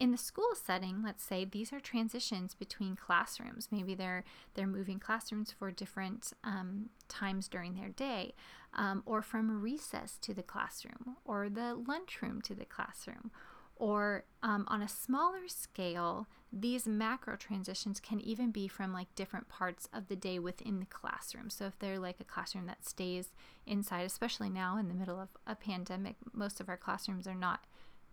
In 0.00 0.12
the 0.12 0.18
school 0.18 0.54
setting, 0.54 1.02
let's 1.02 1.24
say 1.24 1.44
these 1.44 1.72
are 1.72 1.80
transitions 1.80 2.54
between 2.54 2.94
classrooms. 2.94 3.68
Maybe 3.72 3.96
they're 3.96 4.22
they're 4.54 4.66
moving 4.66 5.00
classrooms 5.00 5.50
for 5.50 5.72
different 5.72 6.32
um, 6.44 6.90
times 7.08 7.48
during 7.48 7.74
their 7.74 7.88
day, 7.88 8.34
um, 8.74 9.02
or 9.06 9.22
from 9.22 9.60
recess 9.60 10.16
to 10.18 10.32
the 10.32 10.42
classroom, 10.44 11.16
or 11.24 11.48
the 11.48 11.74
lunchroom 11.74 12.40
to 12.42 12.54
the 12.54 12.64
classroom, 12.64 13.32
or 13.78 14.24
um, 14.42 14.64
on 14.68 14.82
a 14.82 14.88
smaller 14.88 15.48
scale, 15.48 16.26
these 16.52 16.86
macro 16.86 17.36
transitions 17.36 18.00
can 18.00 18.20
even 18.20 18.50
be 18.50 18.68
from 18.68 18.92
like 18.92 19.14
different 19.14 19.48
parts 19.48 19.88
of 19.92 20.08
the 20.08 20.16
day 20.16 20.38
within 20.38 20.80
the 20.80 20.86
classroom. 20.86 21.50
So 21.50 21.66
if 21.66 21.78
they're 21.78 21.98
like 21.98 22.20
a 22.20 22.24
classroom 22.24 22.66
that 22.66 22.84
stays 22.84 23.32
inside, 23.66 24.04
especially 24.04 24.50
now 24.50 24.76
in 24.76 24.88
the 24.88 24.94
middle 24.94 25.20
of 25.20 25.28
a 25.46 25.54
pandemic, 25.54 26.16
most 26.32 26.60
of 26.60 26.68
our 26.68 26.76
classrooms 26.76 27.26
are 27.26 27.34
not 27.34 27.64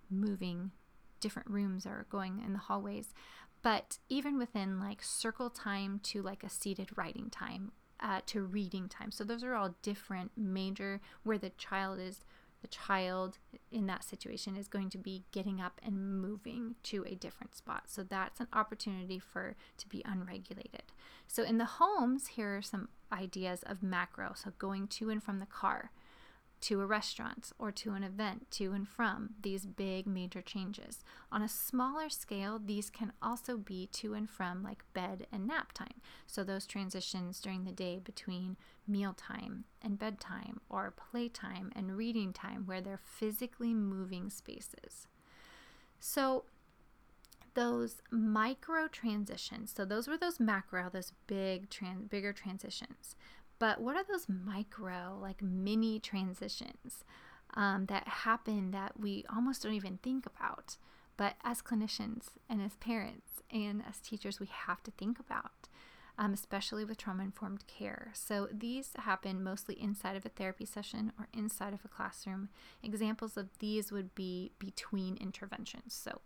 moving 0.10 0.72
different 1.20 1.50
rooms 1.50 1.86
or 1.86 2.06
going 2.10 2.42
in 2.46 2.54
the 2.54 2.60
hallways. 2.60 3.14
But 3.62 3.98
even 4.10 4.38
within 4.38 4.80
like 4.80 5.02
circle 5.02 5.50
time 5.50 6.00
to 6.04 6.22
like 6.22 6.44
a 6.44 6.50
seated 6.50 6.90
writing 6.96 7.30
time 7.32 7.72
uh, 8.00 8.22
to 8.28 8.44
reading 8.44 8.88
time. 8.88 9.12
So 9.12 9.24
those 9.24 9.44
are 9.44 9.56
all 9.56 9.76
different 9.82 10.32
major 10.38 11.02
where 11.24 11.38
the 11.38 11.50
child 11.52 12.00
is 12.00 12.24
the 12.66 12.72
child 12.72 13.38
in 13.72 13.86
that 13.86 14.04
situation 14.04 14.56
is 14.56 14.68
going 14.68 14.90
to 14.90 14.98
be 14.98 15.24
getting 15.32 15.62
up 15.62 15.80
and 15.86 16.20
moving 16.20 16.74
to 16.82 17.06
a 17.08 17.14
different 17.14 17.56
spot. 17.56 17.84
So 17.86 18.02
that's 18.02 18.40
an 18.40 18.48
opportunity 18.54 19.20
for 19.20 19.56
to 19.78 19.88
be 19.88 20.02
unregulated. 20.04 20.82
So 21.28 21.44
in 21.44 21.60
the 21.60 21.66
homes, 21.66 22.26
here 22.30 22.58
are 22.58 22.64
some 22.64 22.90
ideas 23.12 23.62
of 23.68 23.84
macro. 23.84 24.34
So 24.36 24.52
going 24.58 24.88
to 24.88 25.12
and 25.12 25.22
from 25.22 25.38
the 25.38 25.46
car 25.46 25.92
to 26.66 26.82
a 26.82 26.86
restaurant 26.86 27.52
or 27.60 27.72
to 27.72 27.92
an 27.92 28.04
event, 28.04 28.50
to 28.50 28.72
and 28.74 28.88
from, 28.88 29.36
these 29.40 29.68
big 29.68 30.08
major 30.08 30.42
changes. 30.42 31.04
On 31.32 31.44
a 31.44 31.48
smaller 31.48 32.10
scale, 32.10 32.60
these 32.64 32.90
can 32.90 33.14
also 33.22 33.56
be 33.56 33.86
to 33.94 34.16
and 34.16 34.28
from 34.28 34.64
like 34.64 34.84
bed 34.96 35.28
and 35.32 35.46
nap 35.46 35.74
time. 35.74 36.02
So 36.26 36.44
those 36.44 36.66
transitions 36.66 37.40
during 37.40 37.66
the 37.66 37.72
day 37.72 38.00
between 38.04 38.58
mealtime 38.88 39.66
and 39.80 40.00
bedtime 40.00 40.60
or 40.68 40.92
playtime 41.12 41.72
and 41.76 41.96
reading 41.96 42.34
time 42.34 42.64
where 42.66 42.82
they're 42.82 42.98
physically 42.98 43.76
moving 43.76 44.32
spaces. 44.32 45.08
So 46.00 46.46
those 47.54 48.02
micro 48.10 48.88
transitions, 48.88 49.72
so 49.76 49.86
those 49.86 50.08
were 50.08 50.18
those 50.18 50.40
macro, 50.40 50.90
those 50.92 51.14
big 51.28 51.70
trans 51.70 52.08
bigger 52.10 52.34
transitions. 52.34 53.16
But 53.58 53.82
what 53.82 53.96
are 53.96 54.04
those 54.04 54.28
micro, 54.28 55.18
like 55.22 55.42
mini 55.42 56.00
transitions 56.00 57.04
um, 57.54 57.86
that 57.86 58.08
happen 58.08 58.72
that 58.72 59.00
we 59.00 59.24
almost 59.34 59.64
don't 59.64 59.74
even 59.74 59.98
think 60.04 60.26
about? 60.26 60.78
But 61.18 61.36
as 61.44 61.62
clinicians 61.62 62.26
and 62.50 62.62
as 62.62 62.76
parents 62.76 63.42
and 63.50 63.82
as 63.88 64.00
teachers, 64.00 64.40
we 64.40 64.48
have 64.48 64.84
to 64.84 64.92
think 64.92 65.20
about, 65.20 65.70
um, 66.18 66.34
especially 66.34 66.84
with 66.84 66.98
trauma 66.98 67.24
informed 67.24 67.66
care. 67.68 68.12
So 68.14 68.50
these 68.52 68.92
happen 68.98 69.42
mostly 69.42 69.82
inside 69.82 70.18
of 70.18 70.26
a 70.26 70.30
therapy 70.30 70.66
session 70.66 71.14
or 71.18 71.30
inside 71.34 71.74
of 71.74 71.86
a 71.86 71.88
classroom. 71.88 72.50
Examples 72.84 73.38
of 73.38 73.48
these 73.60 73.92
would 73.92 74.14
be 74.14 74.52
between 74.60 75.16
interventions. 75.16 75.94
So 75.94 76.20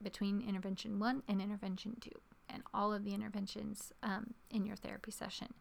between 0.00 0.40
intervention 0.40 1.00
one 1.00 1.24
and 1.26 1.42
intervention 1.42 1.96
two, 2.00 2.20
and 2.48 2.62
all 2.72 2.92
of 2.94 3.04
the 3.04 3.14
interventions 3.14 3.92
um, 4.02 4.34
in 4.50 4.64
your 4.64 4.76
therapy 4.76 5.10
session. 5.10 5.54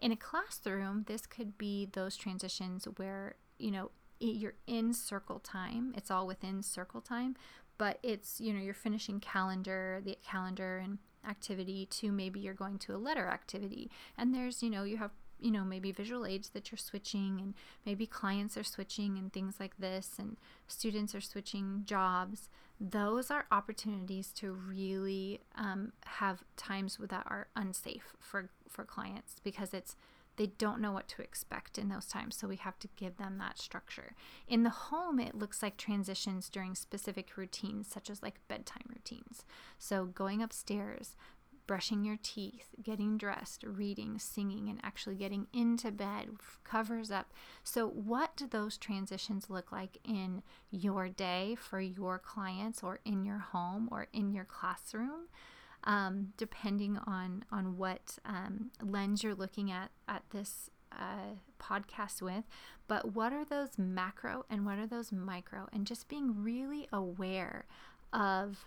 In 0.00 0.12
a 0.12 0.16
classroom, 0.16 1.04
this 1.06 1.26
could 1.26 1.56
be 1.56 1.88
those 1.92 2.16
transitions 2.16 2.86
where, 2.96 3.36
you 3.58 3.70
know, 3.70 3.90
you're 4.20 4.54
in 4.66 4.92
circle 4.94 5.38
time, 5.38 5.92
it's 5.96 6.10
all 6.10 6.26
within 6.26 6.62
circle 6.62 7.00
time, 7.00 7.36
but 7.78 7.98
it's, 8.02 8.40
you 8.40 8.52
know, 8.52 8.60
you're 8.60 8.74
finishing 8.74 9.20
calendar, 9.20 10.00
the 10.04 10.16
calendar 10.24 10.78
and 10.78 10.98
activity 11.28 11.86
to 11.86 12.12
maybe 12.12 12.38
you're 12.40 12.54
going 12.54 12.78
to 12.78 12.94
a 12.94 12.98
letter 12.98 13.26
activity. 13.26 13.90
And 14.16 14.34
there's, 14.34 14.62
you 14.62 14.70
know, 14.70 14.84
you 14.84 14.98
have 14.98 15.10
you 15.40 15.50
know, 15.50 15.64
maybe 15.64 15.92
visual 15.92 16.26
aids 16.26 16.50
that 16.50 16.70
you're 16.70 16.78
switching, 16.78 17.38
and 17.40 17.54
maybe 17.84 18.06
clients 18.06 18.56
are 18.56 18.64
switching, 18.64 19.18
and 19.18 19.32
things 19.32 19.56
like 19.60 19.76
this, 19.78 20.12
and 20.18 20.36
students 20.66 21.14
are 21.14 21.20
switching 21.20 21.82
jobs. 21.84 22.48
Those 22.80 23.30
are 23.30 23.46
opportunities 23.50 24.32
to 24.34 24.52
really 24.52 25.40
um, 25.56 25.92
have 26.04 26.42
times 26.56 26.98
that 27.00 27.24
are 27.26 27.48
unsafe 27.54 28.14
for 28.18 28.50
for 28.68 28.84
clients 28.84 29.36
because 29.44 29.72
it's 29.72 29.94
they 30.36 30.46
don't 30.46 30.80
know 30.80 30.92
what 30.92 31.08
to 31.08 31.22
expect 31.22 31.78
in 31.78 31.88
those 31.88 32.06
times. 32.06 32.36
So 32.36 32.48
we 32.48 32.56
have 32.56 32.78
to 32.80 32.88
give 32.96 33.16
them 33.16 33.38
that 33.38 33.58
structure. 33.58 34.14
In 34.48 34.64
the 34.64 34.70
home, 34.70 35.20
it 35.20 35.34
looks 35.34 35.62
like 35.62 35.76
transitions 35.76 36.48
during 36.48 36.74
specific 36.74 37.36
routines, 37.36 37.88
such 37.88 38.10
as 38.10 38.22
like 38.22 38.40
bedtime 38.48 38.86
routines. 38.88 39.44
So 39.78 40.06
going 40.06 40.42
upstairs, 40.42 41.14
brushing 41.66 42.04
your 42.04 42.18
teeth, 42.22 42.68
getting 42.82 43.16
dressed, 43.16 43.64
reading, 43.64 44.18
singing, 44.18 44.68
and 44.68 44.80
actually 44.82 45.16
getting 45.16 45.46
into 45.52 45.90
bed 45.90 46.30
covers 46.62 47.10
up. 47.10 47.32
So, 47.62 47.88
what 47.88 48.36
do 48.36 48.46
those 48.46 48.76
transitions 48.76 49.48
look 49.48 49.72
like 49.72 49.98
in 50.04 50.42
your 50.70 51.08
day 51.08 51.56
for 51.58 51.80
your 51.80 52.18
clients, 52.18 52.82
or 52.82 53.00
in 53.04 53.24
your 53.24 53.38
home, 53.38 53.88
or 53.90 54.06
in 54.12 54.32
your 54.32 54.44
classroom? 54.44 55.28
Um, 55.84 56.32
depending 56.38 56.96
on 57.06 57.44
on 57.52 57.76
what 57.76 58.18
um, 58.24 58.70
lens 58.82 59.22
you're 59.22 59.34
looking 59.34 59.70
at 59.70 59.90
at 60.08 60.22
this 60.30 60.70
uh, 60.92 61.36
podcast 61.60 62.22
with, 62.22 62.44
but 62.88 63.14
what 63.14 63.32
are 63.32 63.44
those 63.44 63.78
macro 63.78 64.44
and 64.48 64.64
what 64.64 64.78
are 64.78 64.86
those 64.86 65.12
micro, 65.12 65.68
and 65.72 65.86
just 65.86 66.08
being 66.08 66.42
really 66.42 66.88
aware 66.92 67.66
of 68.12 68.64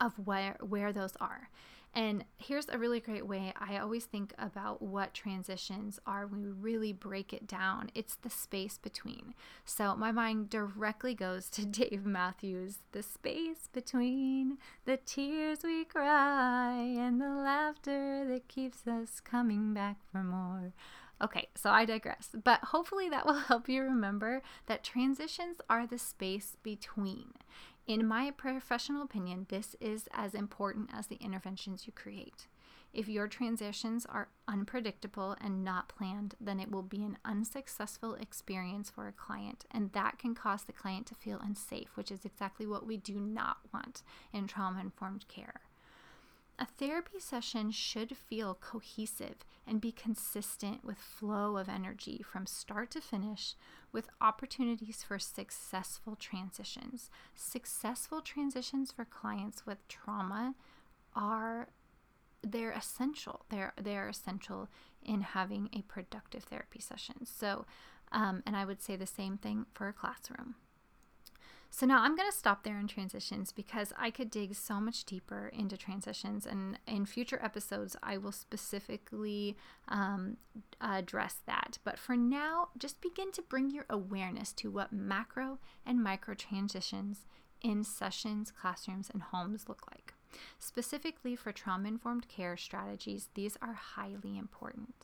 of 0.00 0.14
where 0.24 0.56
where 0.60 0.92
those 0.92 1.16
are. 1.20 1.48
And 1.96 2.26
here's 2.36 2.68
a 2.68 2.76
really 2.76 3.00
great 3.00 3.26
way 3.26 3.54
I 3.58 3.78
always 3.78 4.04
think 4.04 4.34
about 4.38 4.82
what 4.82 5.14
transitions 5.14 5.98
are 6.06 6.26
when 6.26 6.42
we 6.42 6.50
really 6.50 6.92
break 6.92 7.32
it 7.32 7.46
down. 7.46 7.90
It's 7.94 8.16
the 8.16 8.28
space 8.28 8.76
between. 8.76 9.32
So 9.64 9.96
my 9.96 10.12
mind 10.12 10.50
directly 10.50 11.14
goes 11.14 11.48
to 11.50 11.64
Dave 11.64 12.04
Matthews, 12.04 12.80
the 12.92 13.02
space 13.02 13.70
between 13.72 14.58
the 14.84 14.98
tears 14.98 15.60
we 15.64 15.84
cry 15.86 16.76
and 16.76 17.18
the 17.18 17.30
laughter 17.30 18.26
that 18.28 18.46
keeps 18.46 18.86
us 18.86 19.20
coming 19.20 19.72
back 19.72 19.96
for 20.12 20.22
more. 20.22 20.74
Okay, 21.22 21.48
so 21.54 21.70
I 21.70 21.86
digress, 21.86 22.28
but 22.44 22.60
hopefully 22.62 23.08
that 23.08 23.24
will 23.24 23.34
help 23.48 23.70
you 23.70 23.82
remember 23.82 24.42
that 24.66 24.84
transitions 24.84 25.62
are 25.70 25.86
the 25.86 25.98
space 25.98 26.58
between. 26.62 27.32
In 27.86 28.04
my 28.04 28.32
professional 28.32 29.02
opinion, 29.02 29.46
this 29.48 29.76
is 29.80 30.08
as 30.12 30.34
important 30.34 30.90
as 30.92 31.06
the 31.06 31.16
interventions 31.16 31.86
you 31.86 31.92
create. 31.92 32.48
If 32.92 33.08
your 33.08 33.28
transitions 33.28 34.04
are 34.06 34.28
unpredictable 34.48 35.36
and 35.40 35.62
not 35.62 35.88
planned, 35.88 36.34
then 36.40 36.58
it 36.58 36.72
will 36.72 36.82
be 36.82 37.04
an 37.04 37.18
unsuccessful 37.24 38.14
experience 38.14 38.90
for 38.90 39.06
a 39.06 39.12
client, 39.12 39.66
and 39.70 39.92
that 39.92 40.18
can 40.18 40.34
cause 40.34 40.64
the 40.64 40.72
client 40.72 41.06
to 41.06 41.14
feel 41.14 41.38
unsafe, 41.38 41.96
which 41.96 42.10
is 42.10 42.24
exactly 42.24 42.66
what 42.66 42.86
we 42.86 42.96
do 42.96 43.20
not 43.20 43.58
want 43.72 44.02
in 44.32 44.48
trauma 44.48 44.80
informed 44.80 45.28
care. 45.28 45.60
A 46.58 46.64
therapy 46.64 47.20
session 47.20 47.70
should 47.70 48.16
feel 48.16 48.54
cohesive 48.54 49.44
and 49.66 49.78
be 49.80 49.92
consistent 49.92 50.84
with 50.84 50.96
flow 50.96 51.58
of 51.58 51.68
energy 51.68 52.24
from 52.24 52.46
start 52.46 52.90
to 52.92 53.00
finish 53.00 53.54
with 53.96 54.10
opportunities 54.20 55.02
for 55.02 55.18
successful 55.18 56.16
transitions. 56.16 57.08
Successful 57.34 58.20
transitions 58.20 58.92
for 58.92 59.06
clients 59.06 59.64
with 59.64 59.88
trauma 59.88 60.54
are 61.14 61.68
they're 62.42 62.72
essential. 62.72 63.46
They're 63.48 63.72
they're 63.80 64.10
essential 64.10 64.68
in 65.02 65.22
having 65.22 65.70
a 65.72 65.80
productive 65.80 66.44
therapy 66.44 66.78
session. 66.78 67.24
So, 67.24 67.64
um, 68.12 68.42
and 68.46 68.54
I 68.54 68.66
would 68.66 68.82
say 68.82 68.96
the 68.96 69.06
same 69.06 69.38
thing 69.38 69.64
for 69.72 69.88
a 69.88 69.94
classroom. 69.94 70.56
So 71.76 71.84
now 71.84 72.00
I'm 72.00 72.16
going 72.16 72.30
to 72.30 72.34
stop 72.34 72.64
there 72.64 72.78
in 72.80 72.88
transitions 72.88 73.52
because 73.52 73.92
I 73.98 74.10
could 74.10 74.30
dig 74.30 74.54
so 74.54 74.80
much 74.80 75.04
deeper 75.04 75.50
into 75.52 75.76
transitions, 75.76 76.46
and 76.46 76.78
in 76.86 77.04
future 77.04 77.38
episodes, 77.44 77.94
I 78.02 78.16
will 78.16 78.32
specifically 78.32 79.58
um, 79.88 80.38
address 80.80 81.36
that. 81.44 81.76
But 81.84 81.98
for 81.98 82.16
now, 82.16 82.68
just 82.78 83.02
begin 83.02 83.30
to 83.32 83.42
bring 83.42 83.70
your 83.70 83.84
awareness 83.90 84.54
to 84.54 84.70
what 84.70 84.90
macro 84.90 85.58
and 85.84 86.02
micro 86.02 86.32
transitions 86.32 87.26
in 87.60 87.84
sessions, 87.84 88.50
classrooms, 88.50 89.10
and 89.12 89.20
homes 89.24 89.68
look 89.68 89.82
like. 89.90 90.14
Specifically 90.58 91.36
for 91.36 91.52
trauma 91.52 91.88
informed 91.88 92.26
care 92.26 92.56
strategies, 92.56 93.28
these 93.34 93.58
are 93.60 93.74
highly 93.74 94.38
important. 94.38 94.94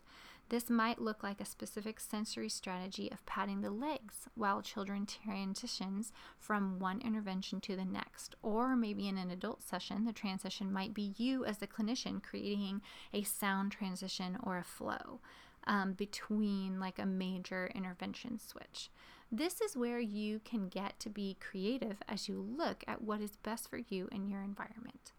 This 0.52 0.68
might 0.68 1.00
look 1.00 1.22
like 1.22 1.40
a 1.40 1.46
specific 1.46 1.98
sensory 1.98 2.50
strategy 2.50 3.10
of 3.10 3.24
patting 3.24 3.62
the 3.62 3.70
legs 3.70 4.28
while 4.34 4.60
children 4.60 5.06
transitions 5.06 6.12
from 6.38 6.78
one 6.78 7.00
intervention 7.00 7.58
to 7.62 7.74
the 7.74 7.86
next. 7.86 8.34
Or 8.42 8.76
maybe 8.76 9.08
in 9.08 9.16
an 9.16 9.30
adult 9.30 9.62
session, 9.62 10.04
the 10.04 10.12
transition 10.12 10.70
might 10.70 10.92
be 10.92 11.14
you 11.16 11.46
as 11.46 11.56
the 11.56 11.66
clinician 11.66 12.22
creating 12.22 12.82
a 13.14 13.22
sound 13.22 13.72
transition 13.72 14.36
or 14.42 14.58
a 14.58 14.62
flow 14.62 15.20
um, 15.66 15.94
between 15.94 16.78
like 16.78 16.98
a 16.98 17.06
major 17.06 17.70
intervention 17.74 18.38
switch. 18.38 18.90
This 19.30 19.62
is 19.62 19.74
where 19.74 20.00
you 20.00 20.38
can 20.44 20.68
get 20.68 21.00
to 21.00 21.08
be 21.08 21.38
creative 21.40 22.02
as 22.06 22.28
you 22.28 22.38
look 22.38 22.84
at 22.86 23.00
what 23.00 23.22
is 23.22 23.36
best 23.36 23.70
for 23.70 23.78
you 23.88 24.06
in 24.12 24.28
your 24.28 24.42
environment. 24.42 25.12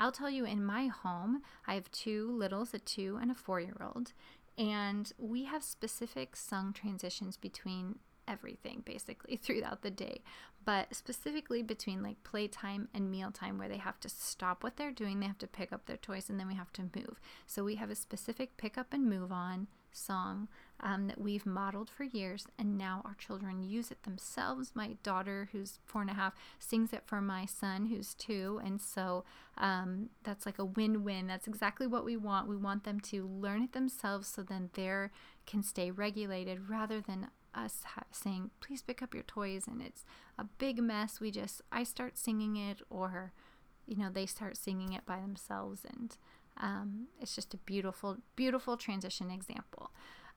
I'll 0.00 0.12
tell 0.12 0.30
you, 0.30 0.46
in 0.46 0.64
my 0.64 0.86
home, 0.86 1.42
I 1.66 1.74
have 1.74 1.92
two 1.92 2.30
littles, 2.30 2.72
a 2.72 2.78
two 2.78 3.18
and 3.20 3.30
a 3.30 3.34
four 3.34 3.60
year 3.60 3.76
old, 3.82 4.14
and 4.58 5.12
we 5.18 5.44
have 5.44 5.62
specific 5.62 6.36
sung 6.36 6.72
transitions 6.72 7.36
between 7.36 7.98
everything 8.28 8.82
basically 8.84 9.36
throughout 9.42 9.82
the 9.82 9.90
day, 9.90 10.22
but 10.64 10.94
specifically 10.94 11.62
between 11.62 12.02
like 12.02 12.22
playtime 12.22 12.88
and 12.94 13.10
mealtime 13.10 13.58
where 13.58 13.68
they 13.68 13.78
have 13.78 13.98
to 14.00 14.08
stop 14.08 14.62
what 14.62 14.76
they're 14.76 14.92
doing, 14.92 15.20
they 15.20 15.26
have 15.26 15.38
to 15.38 15.46
pick 15.46 15.72
up 15.72 15.86
their 15.86 15.96
toys, 15.96 16.30
and 16.30 16.38
then 16.38 16.48
we 16.48 16.54
have 16.54 16.72
to 16.74 16.82
move. 16.94 17.20
So 17.46 17.64
we 17.64 17.76
have 17.76 17.90
a 17.90 17.94
specific 17.94 18.56
pick 18.56 18.78
up 18.78 18.92
and 18.92 19.06
move 19.08 19.32
on 19.32 19.66
song 19.92 20.48
um, 20.82 21.06
that 21.08 21.20
we've 21.20 21.44
modeled 21.44 21.90
for 21.90 22.04
years, 22.04 22.46
and 22.58 22.78
now 22.78 23.02
our 23.04 23.14
children 23.14 23.62
use 23.62 23.90
it 23.90 24.02
themselves. 24.02 24.72
My 24.74 24.96
daughter, 25.02 25.48
who's 25.52 25.78
four 25.84 26.00
and 26.00 26.10
a 26.10 26.14
half, 26.14 26.34
sings 26.58 26.92
it 26.92 27.02
for 27.06 27.20
my 27.20 27.46
son, 27.46 27.86
who's 27.86 28.14
two, 28.14 28.60
and 28.64 28.80
so 28.80 29.24
um, 29.58 30.08
that's 30.22 30.46
like 30.46 30.58
a 30.58 30.64
win 30.64 31.04
win. 31.04 31.26
That's 31.26 31.46
exactly 31.46 31.86
what 31.86 32.04
we 32.04 32.16
want. 32.16 32.48
We 32.48 32.56
want 32.56 32.84
them 32.84 33.00
to 33.00 33.26
learn 33.26 33.62
it 33.62 33.72
themselves 33.72 34.28
so 34.28 34.42
then 34.42 34.70
they 34.72 35.10
can 35.46 35.62
stay 35.62 35.90
regulated 35.90 36.70
rather 36.70 37.00
than 37.00 37.28
us 37.54 37.82
saying, 38.12 38.50
please 38.60 38.80
pick 38.80 39.02
up 39.02 39.12
your 39.12 39.24
toys, 39.24 39.64
and 39.66 39.82
it's 39.82 40.04
a 40.38 40.44
big 40.44 40.80
mess. 40.82 41.20
We 41.20 41.30
just, 41.30 41.60
I 41.70 41.82
start 41.82 42.16
singing 42.16 42.56
it, 42.56 42.80
or, 42.88 43.32
you 43.86 43.96
know, 43.96 44.08
they 44.10 44.26
start 44.26 44.56
singing 44.56 44.92
it 44.92 45.04
by 45.04 45.20
themselves. 45.20 45.82
And 45.84 46.16
um, 46.56 47.08
it's 47.20 47.34
just 47.34 47.52
a 47.52 47.58
beautiful, 47.58 48.18
beautiful 48.36 48.76
transition 48.76 49.30
example. 49.30 49.90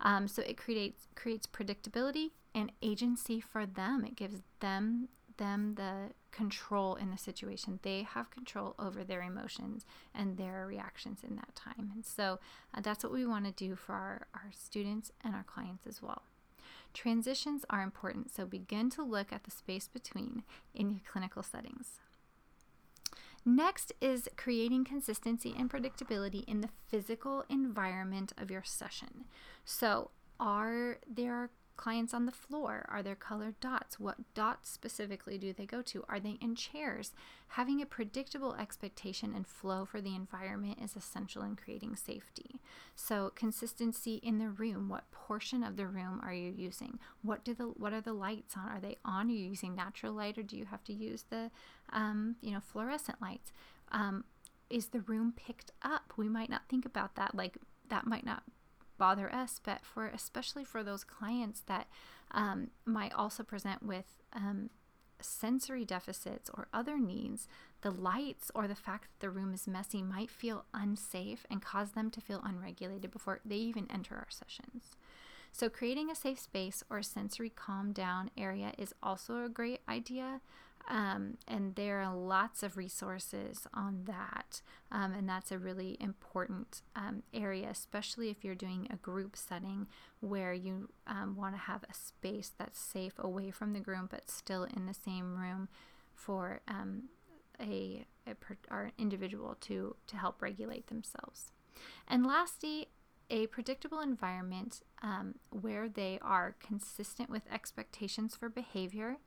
Um, 0.03 0.27
so 0.27 0.41
it 0.43 0.57
creates 0.57 1.07
creates 1.15 1.47
predictability 1.47 2.31
and 2.53 2.71
agency 2.81 3.39
for 3.39 3.65
them. 3.65 4.03
It 4.05 4.15
gives 4.15 4.41
them 4.59 5.07
them 5.37 5.75
the 5.75 6.11
control 6.31 6.95
in 6.95 7.09
the 7.09 7.17
situation. 7.17 7.79
They 7.81 8.03
have 8.03 8.29
control 8.29 8.75
over 8.77 9.03
their 9.03 9.23
emotions 9.23 9.85
and 10.13 10.37
their 10.37 10.67
reactions 10.67 11.21
in 11.27 11.35
that 11.37 11.55
time. 11.55 11.91
And 11.93 12.05
so 12.05 12.39
uh, 12.73 12.81
that's 12.81 13.03
what 13.03 13.13
we 13.13 13.25
want 13.25 13.45
to 13.45 13.51
do 13.51 13.75
for 13.75 13.93
our, 13.93 14.27
our 14.35 14.51
students 14.51 15.11
and 15.23 15.33
our 15.33 15.43
clients 15.43 15.87
as 15.87 16.01
well. 16.01 16.23
Transitions 16.93 17.65
are 17.69 17.81
important, 17.81 18.31
so 18.31 18.45
begin 18.45 18.91
to 18.91 19.03
look 19.03 19.33
at 19.33 19.43
the 19.45 19.51
space 19.51 19.87
between 19.87 20.43
in 20.75 20.91
your 20.91 21.01
clinical 21.11 21.41
settings. 21.41 21.99
Next 23.45 23.91
is 23.99 24.29
creating 24.37 24.85
consistency 24.85 25.53
and 25.57 25.69
predictability 25.69 26.45
in 26.45 26.61
the 26.61 26.69
physical 26.87 27.43
environment 27.49 28.31
of 28.37 28.49
your 28.49 28.63
session. 28.63 29.25
So, 29.65 30.11
are 30.39 30.99
there 31.07 31.49
clients 31.75 32.13
on 32.13 32.25
the 32.25 32.31
floor? 32.31 32.85
Are 32.89 33.03
there 33.03 33.15
colored 33.15 33.59
dots? 33.59 33.99
What 33.99 34.17
dots 34.33 34.69
specifically 34.69 35.37
do 35.37 35.53
they 35.53 35.65
go 35.65 35.81
to? 35.83 36.03
Are 36.07 36.19
they 36.19 36.37
in 36.41 36.55
chairs? 36.55 37.11
Having 37.49 37.81
a 37.81 37.85
predictable 37.85 38.55
expectation 38.55 39.33
and 39.35 39.45
flow 39.45 39.85
for 39.85 40.01
the 40.01 40.15
environment 40.15 40.79
is 40.83 40.95
essential 40.95 41.43
in 41.43 41.55
creating 41.55 41.95
safety. 41.95 42.61
So, 42.95 43.31
consistency 43.35 44.15
in 44.23 44.37
the 44.37 44.49
room. 44.49 44.89
What 44.89 45.11
portion 45.11 45.63
of 45.63 45.77
the 45.77 45.87
room 45.87 46.19
are 46.23 46.33
you 46.33 46.51
using? 46.51 46.99
What 47.21 47.43
do 47.43 47.53
the 47.53 47.65
what 47.65 47.93
are 47.93 48.01
the 48.01 48.13
lights 48.13 48.55
on? 48.57 48.69
Are 48.69 48.79
they 48.79 48.97
on? 49.03 49.27
Are 49.27 49.33
you 49.33 49.49
using 49.49 49.75
natural 49.75 50.13
light, 50.13 50.37
or 50.37 50.43
do 50.43 50.57
you 50.57 50.65
have 50.65 50.83
to 50.85 50.93
use 50.93 51.25
the, 51.29 51.51
um, 51.91 52.35
you 52.41 52.51
know, 52.51 52.59
fluorescent 52.59 53.21
lights? 53.21 53.51
Um, 53.91 54.23
is 54.69 54.87
the 54.87 55.01
room 55.01 55.33
picked 55.35 55.71
up? 55.81 56.13
We 56.17 56.27
might 56.27 56.49
not 56.49 56.63
think 56.69 56.85
about 56.85 57.15
that. 57.15 57.35
Like 57.35 57.57
that 57.89 58.07
might 58.07 58.25
not 58.25 58.43
bother 58.97 59.33
us, 59.33 59.59
but 59.63 59.85
for 59.85 60.07
especially 60.07 60.63
for 60.63 60.83
those 60.83 61.03
clients 61.03 61.61
that 61.67 61.87
um, 62.31 62.69
might 62.85 63.13
also 63.13 63.43
present 63.43 63.83
with 63.83 64.21
um, 64.33 64.69
sensory 65.19 65.85
deficits 65.85 66.49
or 66.53 66.67
other 66.73 66.99
needs, 66.99 67.47
the 67.81 67.91
lights 67.91 68.51
or 68.55 68.67
the 68.67 68.75
fact 68.75 69.03
that 69.05 69.25
the 69.25 69.29
room 69.29 69.53
is 69.53 69.67
messy 69.67 70.01
might 70.01 70.29
feel 70.29 70.65
unsafe 70.73 71.45
and 71.49 71.61
cause 71.61 71.91
them 71.91 72.09
to 72.11 72.21
feel 72.21 72.41
unregulated 72.43 73.11
before 73.11 73.39
they 73.45 73.55
even 73.55 73.87
enter 73.91 74.15
our 74.15 74.27
sessions. 74.29 74.95
So, 75.51 75.69
creating 75.69 76.09
a 76.09 76.15
safe 76.15 76.39
space 76.39 76.83
or 76.89 76.97
a 76.97 77.03
sensory 77.03 77.49
calm 77.49 77.91
down 77.91 78.31
area 78.35 78.73
is 78.77 78.95
also 79.03 79.45
a 79.45 79.49
great 79.49 79.81
idea. 79.87 80.41
Um, 80.87 81.37
and 81.47 81.75
there 81.75 82.01
are 82.01 82.13
lots 82.13 82.61
of 82.61 82.75
resources 82.75 83.65
on 83.73 84.03
that. 84.05 84.61
Um, 84.91 85.13
and 85.13 85.27
that's 85.27 85.51
a 85.51 85.57
really 85.57 85.97
important 85.99 86.81
um, 86.95 87.23
area, 87.33 87.69
especially 87.69 88.29
if 88.29 88.43
you're 88.43 88.55
doing 88.55 88.87
a 88.91 88.97
group 88.97 89.35
setting 89.35 89.87
where 90.19 90.53
you 90.53 90.89
um, 91.07 91.35
want 91.35 91.55
to 91.55 91.61
have 91.61 91.83
a 91.89 91.93
space 91.93 92.51
that's 92.57 92.79
safe 92.79 93.13
away 93.17 93.49
from 93.49 93.73
the 93.73 93.79
group 93.79 94.09
but 94.11 94.29
still 94.29 94.63
in 94.63 94.85
the 94.85 94.93
same 94.93 95.37
room 95.37 95.69
for 96.13 96.59
um, 96.67 97.03
a, 97.59 98.05
a 98.27 98.35
per, 98.35 98.57
an 98.71 98.91
individual 98.97 99.55
to, 99.61 99.95
to 100.07 100.17
help 100.17 100.41
regulate 100.41 100.87
themselves. 100.87 101.51
And 102.07 102.25
lastly, 102.25 102.89
a 103.29 103.47
predictable 103.47 103.99
environment 103.99 104.81
um, 105.01 105.35
where 105.49 105.89
they 105.89 106.19
are 106.21 106.55
consistent 106.59 107.29
with 107.29 107.43
expectations 107.51 108.35
for 108.35 108.49
behavior 108.49 109.17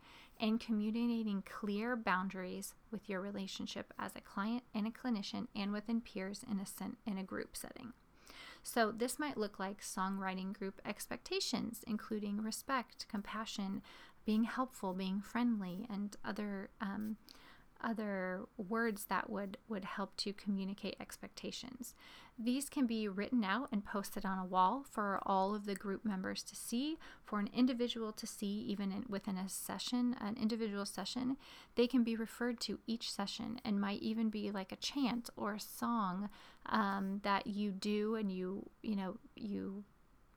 and 0.41 0.61
communicating 0.61 1.43
clear 1.43 1.97
boundaries 1.97 2.75
with 2.91 3.09
your 3.09 3.21
relationship 3.21 3.93
as 3.99 4.15
a 4.15 4.21
client 4.21 4.63
and 4.75 4.87
a 4.87 4.91
clinician 4.91 5.47
and 5.55 5.73
within 5.73 6.01
peers 6.01 6.45
in 6.51 6.61
a, 6.61 7.11
in 7.11 7.19
a 7.19 7.23
group 7.25 7.57
setting. 7.57 7.93
So, 8.63 8.91
this 8.91 9.19
might 9.19 9.37
look 9.37 9.61
like 9.61 9.81
songwriting 9.81 10.53
group 10.53 10.81
expectations, 10.85 11.85
including 11.87 12.43
respect, 12.43 13.07
compassion, 13.09 13.81
being 14.25 14.43
helpful, 14.43 14.93
being 14.93 15.21
friendly, 15.21 15.87
and 15.89 16.17
other 16.25 16.71
um, 16.81 17.17
other 17.83 18.47
words 18.57 19.07
that 19.07 19.31
would 19.31 19.59
would 19.69 19.85
help 19.85 20.17
to 20.17 20.33
communicate 20.33 20.97
expectations. 21.01 21.95
These 22.39 22.69
can 22.69 22.87
be 22.87 23.09
written 23.09 23.45
out 23.45 23.69
and 23.73 23.85
posted 23.85 24.27
on 24.27 24.39
a 24.39 24.45
wall 24.45 24.85
for 24.91 25.21
all 25.25 25.55
of 25.55 25.65
the 25.65 25.75
group 25.75 26.05
members 26.05 26.43
to 26.45 26.55
see, 26.55 26.99
for 27.25 27.39
an 27.39 27.49
individual 27.55 28.13
to 28.13 28.27
see 28.27 28.65
even 28.69 28.93
in, 28.93 29.05
within 29.09 29.39
a 29.39 29.49
session, 29.49 30.15
an 30.21 30.37
individual 30.41 30.85
session. 30.85 31.39
They 31.77 31.87
can 31.87 32.05
be 32.05 32.15
referred 32.15 32.61
to 32.61 32.79
each 32.87 33.11
session 33.11 33.59
and 33.65 33.81
might 33.81 34.03
even 34.03 34.29
be 34.29 34.51
like 34.51 34.71
a 34.71 34.77
chant 34.77 35.31
or 35.35 35.55
a 35.55 35.61
song 35.61 36.29
um, 36.67 37.21
that 37.23 37.47
you 37.47 37.71
do 37.71 38.17
and 38.17 38.31
you 38.31 38.69
you 38.83 38.97
know 38.97 39.17
you 39.35 39.85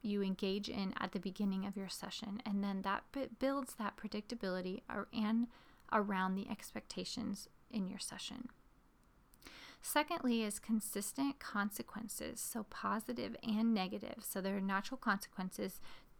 you 0.02 0.22
engage 0.24 0.70
in 0.70 0.94
at 1.00 1.12
the 1.12 1.20
beginning 1.20 1.66
of 1.66 1.76
your 1.76 1.90
session 1.90 2.42
and 2.46 2.64
then 2.64 2.82
that 2.84 3.04
builds 3.40 3.74
that 3.76 3.98
predictability 3.98 4.82
or, 4.90 5.08
and 5.14 5.48
around 5.92 6.36
the 6.36 6.50
expectations 6.50 7.48
in 7.72 7.88
your 7.88 8.00
session. 8.00 8.50
Secondly, 9.82 10.44
is 10.44 10.60
consistent 10.60 11.40
consequences, 11.40 12.42
so 12.42 12.64
positive 12.70 13.36
and 13.44 13.74
negative. 13.74 14.18
So 14.22 14.42
there 14.42 14.58
are 14.58 14.62
natural 14.62 14.98
consequences 14.98 15.80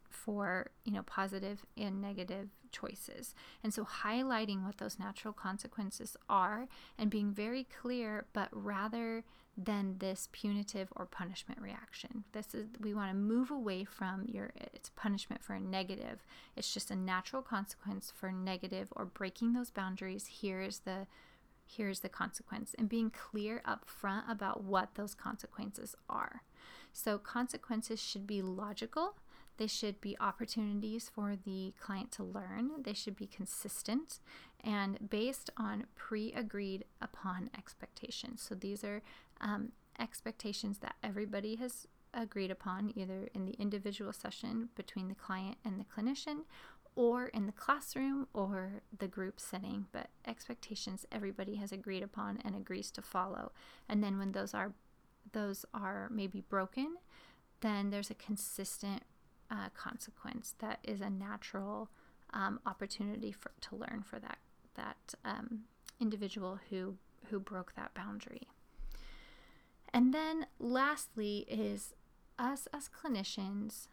for 0.10 0.72
you 0.84 0.92
know 0.92 1.04
positive 1.04 1.66
and 1.78 2.02
negative 2.02 2.50
choices 2.72 3.36
and 3.64 3.74
so 3.74 3.86
highlighting 3.86 4.66
what 4.66 4.78
those 4.78 4.98
natural 5.00 5.34
consequences 5.34 6.18
are 6.28 6.68
and 6.98 7.12
being 7.12 7.32
very 7.32 7.64
clear 7.64 8.26
but 8.34 8.50
rather 8.52 9.24
than 9.62 9.98
this 10.00 10.30
punitive 10.32 10.88
or 10.96 11.06
punishment 11.06 11.62
reaction. 11.62 12.24
This 12.32 12.56
is 12.56 12.68
we 12.80 12.94
want 12.94 13.12
to 13.12 13.16
move 13.16 13.52
away 13.52 13.84
from 13.84 14.26
your 14.26 14.52
it's 14.56 14.90
punishment 14.96 15.44
for 15.44 15.54
a 15.54 15.60
negative. 15.60 16.24
It's 16.56 16.74
just 16.74 16.92
a 16.92 16.96
natural 16.96 17.42
consequence 17.42 18.12
for 18.16 18.32
negative 18.32 18.88
or 18.96 19.06
breaking 19.06 19.54
those 19.54 19.70
boundaries. 19.70 20.28
Here 20.28 20.62
is 20.62 20.80
the 20.80 21.08
here's 21.66 22.00
the 22.00 22.10
consequence. 22.10 22.74
And 22.78 22.88
being 22.88 23.12
clear 23.12 23.62
up 23.66 23.86
front 23.86 24.26
about 24.30 24.64
what 24.64 24.96
those 24.96 25.14
consequences 25.14 25.96
are. 26.10 26.42
So 26.94 27.18
consequences 27.18 28.02
should 28.02 28.26
be 28.26 28.42
logical 28.42 29.16
they 29.60 29.68
should 29.68 30.00
be 30.00 30.16
opportunities 30.20 31.12
for 31.14 31.36
the 31.36 31.74
client 31.80 32.12
to 32.14 32.24
learn. 32.24 32.72
They 32.84 32.94
should 32.94 33.18
be 33.18 33.28
consistent 33.28 34.20
and 34.64 35.10
based 35.10 35.50
on 35.58 35.86
pre 35.96 36.32
agreed 36.34 36.86
upon 37.02 37.50
expectations. 37.58 38.42
So 38.42 38.56
these 38.56 38.84
are 38.84 39.02
um, 39.42 39.74
expectations 40.00 40.80
that 40.80 40.96
everybody 41.04 41.56
has 41.56 41.88
agreed 42.14 42.52
upon, 42.52 42.94
either 42.96 43.28
in 43.34 43.46
the 43.46 43.56
individual 43.60 44.14
session 44.14 44.70
between 44.76 45.10
the 45.10 45.16
client 45.16 45.58
and 45.66 45.78
the 45.78 45.86
clinician, 45.86 46.44
or 46.96 47.28
in 47.28 47.46
the 47.46 47.52
classroom 47.52 48.28
or 48.34 48.82
the 48.98 49.08
group 49.08 49.42
setting, 49.42 49.88
but 49.92 50.08
expectations 50.26 51.06
everybody 51.12 51.56
has 51.56 51.74
agreed 51.74 52.02
upon 52.02 52.40
and 52.46 52.56
agrees 52.56 52.92
to 52.92 53.02
follow. 53.02 53.52
And 53.90 54.02
then 54.02 54.18
when 54.18 54.32
those 54.32 54.54
are 54.54 54.72
those 55.34 55.66
are 55.74 56.08
maybe 56.10 56.42
broken, 56.42 56.96
then 57.60 57.90
there's 57.90 58.10
a 58.10 58.16
consistent 58.16 59.04
uh, 59.52 59.70
consequence 59.76 60.56
that 60.60 60.80
is 60.84 61.02
a 61.02 61.10
natural 61.10 61.90
um, 62.34 62.60
opportunity 62.66 63.32
for 63.32 63.52
to 63.62 63.76
learn 63.76 64.04
for 64.06 64.20
that 64.20 64.38
that 64.76 65.16
um, 65.26 65.62
individual 66.00 66.60
who 66.70 66.96
who 67.30 67.40
broke 67.40 67.74
that 67.76 67.94
boundary. 67.94 68.48
And 69.94 70.14
then 70.14 70.46
lastly 70.60 71.46
is 71.48 71.94
us 72.38 72.68
as 72.74 72.90
clinicians 72.90 73.88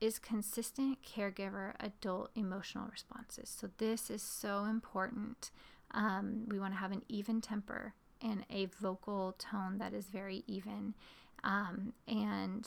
is 0.00 0.18
consistent 0.18 0.98
caregiver 1.02 1.74
adult 1.78 2.30
emotional 2.34 2.88
responses. 2.90 3.48
So 3.48 3.70
this 3.78 4.10
is 4.10 4.22
so 4.22 4.64
important. 4.64 5.50
Um, 5.92 6.46
we 6.48 6.58
want 6.58 6.72
to 6.74 6.78
have 6.78 6.90
an 6.90 7.02
even 7.08 7.40
temper 7.40 7.94
and 8.20 8.44
a 8.50 8.66
vocal 8.66 9.36
tone 9.38 9.78
that 9.78 9.92
is 9.92 10.06
very 10.06 10.42
even. 10.46 10.94
Um, 11.44 11.92
and 12.08 12.66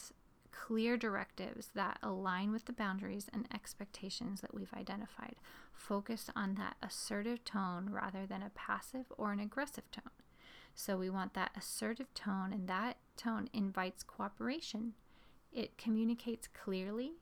clear 0.55 0.97
directives 0.97 1.69
that 1.75 1.99
align 2.01 2.51
with 2.51 2.65
the 2.65 2.73
boundaries 2.73 3.27
and 3.33 3.47
expectations 3.53 4.41
that 4.41 4.53
we've 4.53 4.73
identified. 4.73 5.35
Focus 5.73 6.29
on 6.35 6.55
that 6.55 6.77
assertive 6.81 7.43
tone 7.43 7.89
rather 7.91 8.25
than 8.25 8.41
a 8.41 8.51
passive 8.55 9.05
or 9.17 9.31
an 9.31 9.39
aggressive 9.39 9.89
tone. 9.91 10.11
So 10.73 10.97
we 10.97 11.09
want 11.09 11.33
that 11.33 11.51
assertive 11.55 12.13
tone, 12.13 12.51
and 12.51 12.67
that 12.67 12.97
tone 13.15 13.49
invites 13.53 14.03
cooperation. 14.03 14.93
It 15.53 15.77
communicates 15.77 16.47
clearly. 16.47 17.13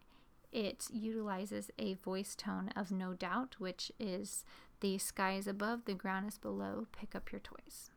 It 0.52 0.88
utilizes 0.92 1.70
a 1.78 1.94
voice 1.96 2.36
tone 2.36 2.70
of 2.76 2.92
no 2.92 3.14
doubt, 3.14 3.56
which 3.60 3.92
is 4.00 4.44
the 4.80 4.98
sky 4.98 5.34
is 5.34 5.48
above, 5.48 5.86
the 5.86 5.94
ground 5.94 6.28
is 6.28 6.38
below, 6.38 6.88
pick 6.92 7.16
up 7.16 7.32
your 7.32 7.42
toys. 7.42 7.92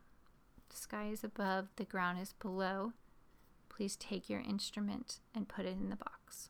The 0.68 0.76
sky 0.76 1.08
is 1.10 1.24
above, 1.24 1.68
the 1.76 1.84
ground 1.84 2.18
is 2.20 2.34
below, 2.34 2.92
please 3.76 3.96
take 3.96 4.30
your 4.30 4.40
instrument 4.40 5.20
and 5.34 5.48
put 5.48 5.66
it 5.66 5.76
in 5.76 5.90
the 5.90 5.96
box. 5.96 6.48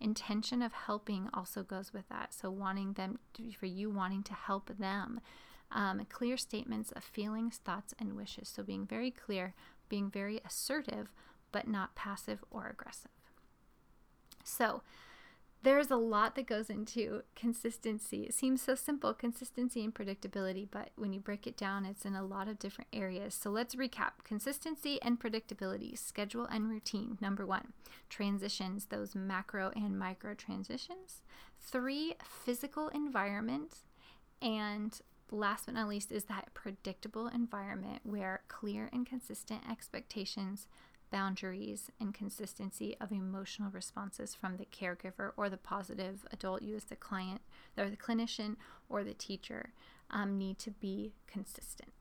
Intention 0.00 0.62
of 0.62 0.72
helping 0.72 1.28
also 1.32 1.62
goes 1.62 1.92
with 1.92 2.08
that. 2.08 2.34
So, 2.34 2.50
wanting 2.50 2.94
them, 2.94 3.20
to, 3.34 3.52
for 3.52 3.66
you 3.66 3.88
wanting 3.88 4.24
to 4.24 4.34
help 4.34 4.76
them. 4.78 5.20
Um, 5.70 6.04
clear 6.10 6.36
statements 6.36 6.90
of 6.92 7.04
feelings, 7.04 7.58
thoughts, 7.58 7.94
and 7.98 8.14
wishes. 8.14 8.48
So, 8.48 8.64
being 8.64 8.84
very 8.84 9.12
clear, 9.12 9.54
being 9.88 10.10
very 10.10 10.40
assertive, 10.44 11.12
but 11.52 11.68
not 11.68 11.94
passive 11.94 12.42
or 12.50 12.66
aggressive. 12.66 13.12
So, 14.42 14.82
there's 15.62 15.90
a 15.90 15.96
lot 15.96 16.34
that 16.34 16.46
goes 16.46 16.68
into 16.68 17.22
consistency. 17.36 18.24
It 18.24 18.34
seems 18.34 18.60
so 18.60 18.74
simple 18.74 19.14
consistency 19.14 19.84
and 19.84 19.94
predictability, 19.94 20.66
but 20.68 20.90
when 20.96 21.12
you 21.12 21.20
break 21.20 21.46
it 21.46 21.56
down, 21.56 21.86
it's 21.86 22.04
in 22.04 22.16
a 22.16 22.24
lot 22.24 22.48
of 22.48 22.58
different 22.58 22.88
areas. 22.92 23.34
So 23.34 23.50
let's 23.50 23.76
recap 23.76 24.24
consistency 24.24 25.00
and 25.02 25.20
predictability, 25.20 25.96
schedule 25.96 26.46
and 26.46 26.68
routine. 26.68 27.16
Number 27.20 27.46
one, 27.46 27.72
transitions, 28.08 28.86
those 28.86 29.14
macro 29.14 29.70
and 29.76 29.98
micro 29.98 30.34
transitions. 30.34 31.22
Three, 31.60 32.14
physical 32.24 32.88
environment. 32.88 33.76
And 34.40 35.00
last 35.30 35.66
but 35.66 35.74
not 35.74 35.88
least 35.88 36.10
is 36.10 36.24
that 36.24 36.52
predictable 36.54 37.28
environment 37.28 38.00
where 38.02 38.42
clear 38.48 38.90
and 38.92 39.06
consistent 39.06 39.62
expectations 39.70 40.66
boundaries, 41.12 41.90
and 42.00 42.12
consistency 42.12 42.96
of 43.00 43.12
emotional 43.12 43.70
responses 43.70 44.34
from 44.34 44.56
the 44.56 44.66
caregiver 44.66 45.30
or 45.36 45.48
the 45.48 45.56
positive 45.56 46.26
adult 46.32 46.62
you 46.62 46.74
as 46.74 46.84
the 46.84 46.96
client 46.96 47.42
or 47.78 47.88
the 47.88 47.96
clinician 47.96 48.56
or 48.88 49.04
the 49.04 49.14
teacher 49.14 49.72
um, 50.10 50.38
need 50.38 50.58
to 50.58 50.70
be 50.70 51.12
consistent. 51.28 51.92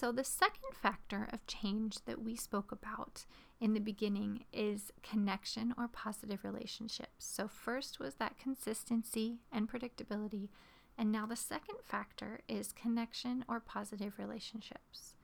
So, 0.00 0.12
the 0.12 0.22
second 0.22 0.74
factor 0.80 1.28
of 1.32 1.44
change 1.48 2.04
that 2.04 2.22
we 2.22 2.36
spoke 2.36 2.70
about 2.70 3.26
in 3.60 3.74
the 3.74 3.80
beginning 3.80 4.44
is 4.52 4.92
connection 5.02 5.74
or 5.76 5.88
positive 5.88 6.44
relationships. 6.44 7.26
So, 7.26 7.48
first 7.48 7.98
was 7.98 8.14
that 8.14 8.38
consistency 8.38 9.38
and 9.50 9.68
predictability, 9.68 10.50
and 10.96 11.10
now 11.10 11.26
the 11.26 11.34
second 11.34 11.78
factor 11.82 12.42
is 12.48 12.70
connection 12.70 13.44
or 13.48 13.58
positive 13.58 14.20
relationships. 14.20 15.14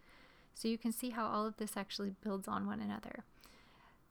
So, 0.54 0.66
you 0.66 0.76
can 0.76 0.90
see 0.90 1.10
how 1.10 1.26
all 1.28 1.46
of 1.46 1.58
this 1.58 1.76
actually 1.76 2.10
builds 2.20 2.48
on 2.48 2.66
one 2.66 2.80
another. 2.80 3.22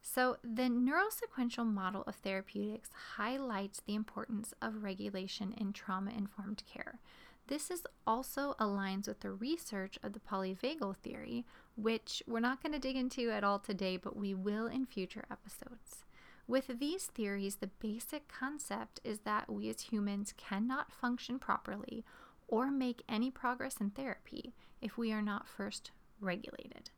So, 0.02 0.38
the 0.46 0.70
neurosequential 0.70 1.68
model 1.68 2.04
of 2.08 2.16
therapeutics 2.16 2.90
highlights 3.18 3.82
the 3.82 3.96
importance 3.96 4.54
of 4.62 4.82
regulation 4.82 5.54
in 5.58 5.74
trauma 5.74 6.12
informed 6.12 6.64
care. 6.66 7.02
This 7.48 7.70
is 7.70 7.84
also 8.08 8.56
aligns 8.60 9.08
with 9.08 9.20
the 9.20 9.32
research 9.32 10.00
of 10.02 10.14
the 10.14 10.20
polyvagal 10.20 10.98
theory, 10.98 11.46
which 11.76 12.24
we're 12.26 12.40
not 12.40 12.64
going 12.64 12.72
to 12.74 12.80
dig 12.80 12.96
into 12.96 13.32
at 13.32 13.44
all 13.44 13.60
today, 13.60 13.98
but 13.98 14.16
we 14.16 14.34
will 14.34 14.68
in 14.68 14.86
future 14.86 15.26
episodes. 15.30 16.06
With 16.48 16.80
these 16.80 17.06
theories, 17.06 17.56
the 17.56 17.68
basic 17.68 18.28
concept 18.28 19.00
is 19.04 19.20
that 19.20 19.52
we 19.52 19.70
as 19.70 19.82
humans 19.82 20.34
cannot 20.36 20.92
function 20.92 21.40
properly 21.40 22.04
or 22.48 22.70
make 22.70 23.04
any 23.08 23.32
progress 23.32 23.78
in 23.80 23.92
therapy 23.92 24.54
if 24.82 24.98
we 24.98 25.12
are 25.12 25.22
not 25.22 25.48
first 25.48 25.92
regulated. 26.20 26.90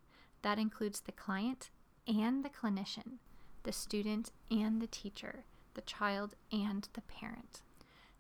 That 0.41 0.59
includes 0.59 1.01
the 1.01 1.11
client 1.11 1.69
and 2.07 2.43
the 2.43 2.49
clinician, 2.49 3.17
the 3.63 3.71
student 3.71 4.31
and 4.51 4.81
the 4.81 4.87
teacher, 4.87 5.45
the 5.73 5.81
child 5.81 6.35
and 6.51 6.87
the 6.93 7.01
parent. 7.01 7.61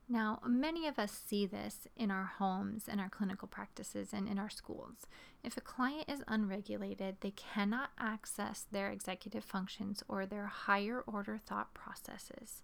Now, 0.07 0.39
many 0.45 0.87
of 0.87 0.99
us 0.99 1.11
see 1.11 1.47
this 1.47 1.87
in 1.95 2.11
our 2.11 2.25
homes, 2.25 2.87
in 2.87 2.99
our 2.99 3.09
clinical 3.09 3.47
practices, 3.47 4.13
and 4.13 4.27
in 4.27 4.37
our 4.37 4.51
schools. 4.51 5.07
If 5.43 5.57
a 5.57 5.61
client 5.61 6.05
is 6.07 6.23
unregulated, 6.27 7.17
they 7.21 7.31
cannot 7.31 7.89
access 7.97 8.65
their 8.71 8.91
executive 8.91 9.43
functions 9.43 10.03
or 10.07 10.25
their 10.25 10.45
higher 10.45 11.01
order 11.07 11.39
thought 11.39 11.73
processes. 11.73 12.61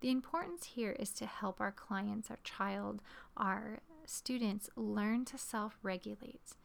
The 0.00 0.10
importance 0.10 0.66
here 0.74 0.92
is 0.98 1.10
to 1.12 1.26
help 1.26 1.58
our 1.60 1.72
clients, 1.72 2.30
our 2.30 2.38
child, 2.44 3.00
our 3.34 3.80
students 4.04 4.68
learn 4.76 5.24
to 5.26 5.38
self 5.38 5.78
regulate 5.82 6.56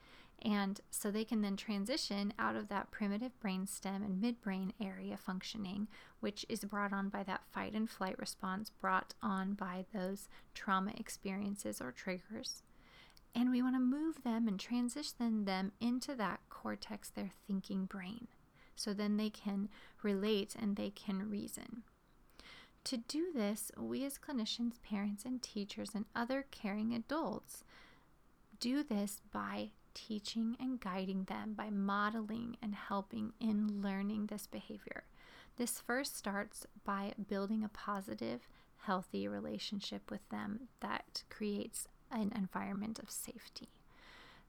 and 0.43 0.80
so 0.89 1.12
they 1.12 1.25
can 1.25 1.41
then 1.41 1.58
transition 1.58 2.34
out 2.39 2.56
of 2.56 2.69
that 2.69 2.91
primitive 2.91 3.32
brainstem 3.43 4.04
and 4.06 4.23
midbrain 4.23 4.71
area 4.82 5.17
functioning, 5.17 5.88
which 6.19 6.45
is 6.47 6.63
brought 6.63 6.93
on 6.93 7.10
by 7.10 7.23
that 7.23 7.43
fight 7.52 7.73
and 7.73 7.89
flight 7.89 8.17
response, 8.17 8.69
brought 8.69 9.13
on 9.21 9.54
by 9.54 9.86
those 9.93 10.30
trauma 10.54 10.91
experiences 10.97 11.82
or 11.82 11.91
triggers. 11.91 12.63
And 13.36 13.52
we 13.52 13.62
want 13.62 13.75
to 13.75 13.80
move 13.80 14.23
them 14.23 14.47
and 14.47 14.60
transition 14.60 15.45
them 15.45 15.71
into 15.80 16.15
that 16.15 16.39
cortex, 16.49 17.10
their 17.10 17.32
thinking 17.47 17.86
brain. 17.86 18.28
So 18.75 18.93
then 18.93 19.17
they 19.17 19.30
can 19.30 19.69
relate 20.02 20.56
and 20.60 20.75
they 20.75 20.89
can 20.89 21.30
reason. 21.30 21.84
To 22.86 22.97
do 22.97 23.28
this, 23.36 23.71
we 23.78 24.06
as 24.06 24.17
clinicians, 24.17 24.82
parents, 24.82 25.25
and 25.25 25.41
teachers, 25.41 25.91
and 25.93 26.06
other 26.15 26.45
caring 26.49 26.93
adults 26.93 27.63
do 28.60 28.84
this 28.84 29.21
by 29.32 29.71
teaching 30.07 30.55
and 30.59 30.79
guiding 30.79 31.25
them 31.25 31.53
by 31.53 31.69
modeling 31.69 32.57
and 32.62 32.73
helping 32.75 33.33
in 33.39 33.81
learning 33.81 34.27
this 34.27 34.47
behavior. 34.47 35.03
This 35.57 35.79
first 35.79 36.15
starts 36.15 36.65
by 36.85 37.13
building 37.27 37.63
a 37.63 37.69
positive, 37.69 38.47
healthy 38.77 39.27
relationship 39.27 40.09
with 40.09 40.27
them 40.29 40.69
that 40.79 41.23
creates 41.29 41.88
an 42.12 42.31
environment 42.35 42.99
of 42.99 43.12
safety. 43.12 43.69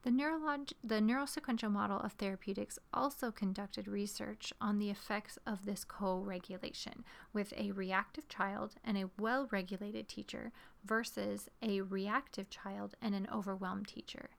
The, 0.03 0.11
neurolog- 0.11 0.73
the 0.83 1.01
neurosequential 1.01 1.71
model 1.71 1.99
of 1.99 2.13
therapeutics 2.13 2.79
also 2.95 3.31
conducted 3.31 3.87
research 3.87 4.53
on 4.61 4.79
the 4.79 4.89
effects 4.89 5.39
of 5.47 5.67
this 5.67 5.85
co 5.85 6.21
regulation 6.21 7.05
with 7.35 7.53
a 7.57 7.73
reactive 7.73 8.29
child 8.29 8.77
and 8.83 8.97
a 8.97 9.11
well 9.19 9.47
regulated 9.51 10.09
teacher 10.09 10.53
versus 10.85 11.51
a 11.61 11.83
reactive 11.83 12.49
child 12.49 12.95
and 13.03 13.15
an 13.15 13.29
overwhelmed 13.31 13.89
teacher. 13.89 14.31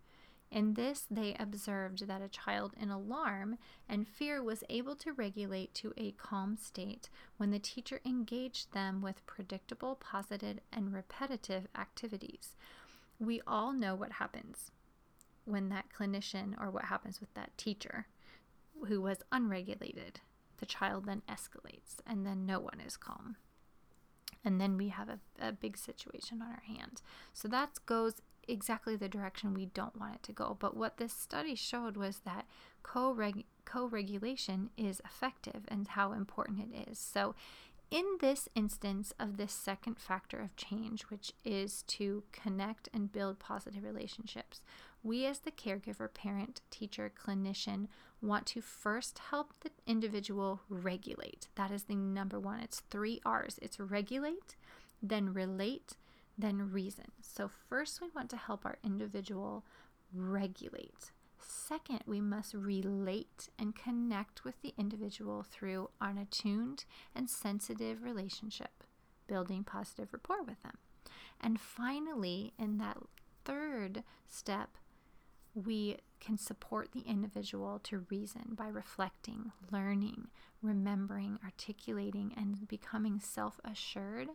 In 0.52 0.74
this, 0.74 1.06
they 1.10 1.34
observed 1.40 2.08
that 2.08 2.22
a 2.22 2.28
child 2.28 2.74
in 2.78 2.90
alarm 2.90 3.58
and 3.88 4.08
fear 4.08 4.44
was 4.44 4.66
able 4.70 4.98
to 4.98 5.14
regulate 5.14 5.74
to 5.76 5.94
a 5.96 6.12
calm 6.12 6.58
state 6.58 7.10
when 7.38 7.52
the 7.52 7.60
teacher 7.60 8.02
engaged 8.06 8.74
them 8.74 9.02
with 9.02 9.26
predictable, 9.26 9.96
positive, 9.96 10.60
and 10.74 10.94
repetitive 10.94 11.68
activities. 11.78 12.56
We 13.18 13.40
all 13.48 13.72
know 13.72 13.96
what 13.96 14.14
happens 14.14 14.72
when 15.46 15.70
that 15.70 15.86
clinician 15.98 16.60
or 16.60 16.70
what 16.70 16.86
happens 16.86 17.22
with 17.22 17.34
that 17.36 17.58
teacher 17.58 18.08
who 18.88 19.00
was 19.00 19.20
unregulated. 19.32 20.20
The 20.58 20.66
child 20.66 21.06
then 21.06 21.22
escalates, 21.30 22.02
and 22.06 22.26
then 22.26 22.46
no 22.46 22.60
one 22.60 22.82
is 22.86 22.98
calm 22.98 23.38
and 24.44 24.60
then 24.60 24.78
we 24.78 24.90
have 24.90 25.10
a, 25.10 25.20
a 25.40 25.52
big 25.52 25.78
situation 25.78 26.42
on 26.42 26.50
our 26.50 26.64
hands. 26.68 27.04
So 27.34 27.48
that 27.50 27.80
goes 27.86 28.22
exactly 28.52 28.96
the 28.96 29.10
direction 29.10 29.54
we 29.54 29.66
don't 29.68 30.00
want 30.00 30.16
it 30.16 30.24
to 30.24 30.32
go. 30.32 30.58
But 30.60 30.76
what 30.76 30.98
this 30.98 31.14
study 31.14 31.56
showed 31.56 31.98
was 31.98 32.20
that 32.20 32.46
co 32.84 33.14
regulation 33.88 34.70
is 34.78 35.02
effective 35.06 35.64
and 35.68 35.88
how 35.88 36.12
important 36.12 36.60
it 36.60 36.90
is. 36.90 37.00
So, 37.00 37.36
in 37.90 38.06
this 38.22 38.48
instance 38.56 39.14
of 39.20 39.36
this 39.36 39.52
second 39.52 40.00
factor 40.00 40.40
of 40.40 40.56
change, 40.56 41.04
which 41.04 41.34
is 41.44 41.84
to 41.88 42.24
connect 42.32 42.88
and 42.94 43.12
build 43.12 43.38
positive 43.38 43.84
relationships, 43.84 44.62
we 45.04 45.26
as 45.26 45.40
the 45.40 45.52
caregiver, 45.52 46.14
parent, 46.14 46.62
teacher, 46.70 47.12
clinician 47.12 47.88
want 48.22 48.46
to 48.46 48.62
first 48.62 49.20
help 49.30 49.54
the 49.60 49.72
individual 49.86 50.62
regulate. 50.70 51.48
That 51.56 51.72
is 51.72 51.84
the 51.84 51.96
number 51.96 52.40
one. 52.40 52.60
It's 52.60 52.82
three 52.92 53.20
R's 53.26 53.60
it's 53.62 53.80
regulate, 53.80 54.56
then 55.02 55.34
relate, 55.34 55.96
then 56.41 56.71
reason. 56.71 57.12
So, 57.21 57.49
first, 57.69 58.01
we 58.01 58.10
want 58.15 58.30
to 58.32 58.38
help 58.38 58.65
our 58.65 58.77
individual 58.84 59.65
regulate. 60.13 61.12
Second, 61.39 62.01
we 62.06 62.21
must 62.21 62.54
relate 62.54 63.49
and 63.58 63.75
connect 63.75 64.43
with 64.43 64.62
the 64.62 64.73
individual 64.77 65.43
through 65.43 65.89
an 65.99 66.17
attuned 66.17 66.86
and 67.15 67.30
sensitive 67.30 68.04
relationship, 68.04 68.84
building 69.27 69.63
positive 69.63 70.13
rapport 70.13 70.43
with 70.43 70.62
them. 70.62 70.77
And 71.39 71.60
finally, 71.60 72.54
in 72.60 72.77
that 72.77 72.97
third 73.43 74.04
step, 74.27 74.77
we 75.54 75.97
can 76.19 76.38
support 76.38 76.91
the 76.91 77.01
individual 77.01 77.80
to 77.80 78.06
reason 78.10 78.54
by 78.56 78.67
reflecting, 78.67 79.51
learning, 79.71 80.27
remembering, 80.62 81.39
articulating, 81.43 82.34
and 82.38 82.67
becoming 82.67 83.19
self 83.19 83.60
assured 83.65 84.30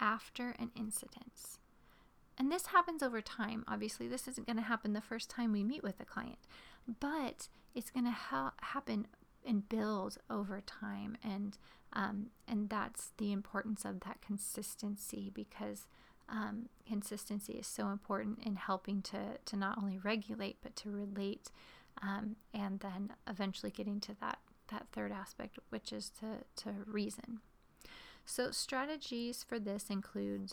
after 0.00 0.54
an 0.58 0.70
incident. 0.76 1.58
And 2.36 2.50
this 2.50 2.66
happens 2.66 3.02
over 3.02 3.20
time. 3.20 3.64
Obviously, 3.68 4.08
this 4.08 4.26
isn't 4.26 4.46
going 4.46 4.56
to 4.56 4.62
happen 4.62 4.92
the 4.92 5.00
first 5.00 5.30
time 5.30 5.52
we 5.52 5.62
meet 5.62 5.82
with 5.82 6.00
a 6.00 6.04
client, 6.04 6.38
but 7.00 7.48
it's 7.74 7.90
going 7.90 8.06
to 8.06 8.10
ha- 8.10 8.54
happen 8.60 9.06
and 9.46 9.68
build 9.68 10.18
over 10.28 10.60
time. 10.60 11.16
And 11.22 11.56
um, 11.92 12.30
and 12.48 12.68
that's 12.68 13.12
the 13.18 13.30
importance 13.30 13.84
of 13.84 14.00
that 14.00 14.20
consistency 14.20 15.30
because 15.32 15.86
um, 16.28 16.68
consistency 16.86 17.52
is 17.52 17.66
so 17.66 17.88
important 17.88 18.40
in 18.44 18.56
helping 18.56 19.00
to 19.02 19.38
to 19.44 19.56
not 19.56 19.78
only 19.78 19.98
regulate 19.98 20.56
but 20.62 20.74
to 20.76 20.90
relate, 20.90 21.50
um, 22.02 22.36
and 22.52 22.80
then 22.80 23.12
eventually 23.28 23.70
getting 23.70 24.00
to 24.00 24.16
that 24.20 24.38
that 24.68 24.86
third 24.92 25.12
aspect, 25.12 25.58
which 25.70 25.92
is 25.92 26.10
to 26.20 26.44
to 26.64 26.72
reason. 26.86 27.40
So 28.24 28.50
strategies 28.50 29.42
for 29.42 29.58
this 29.58 29.90
include 29.90 30.52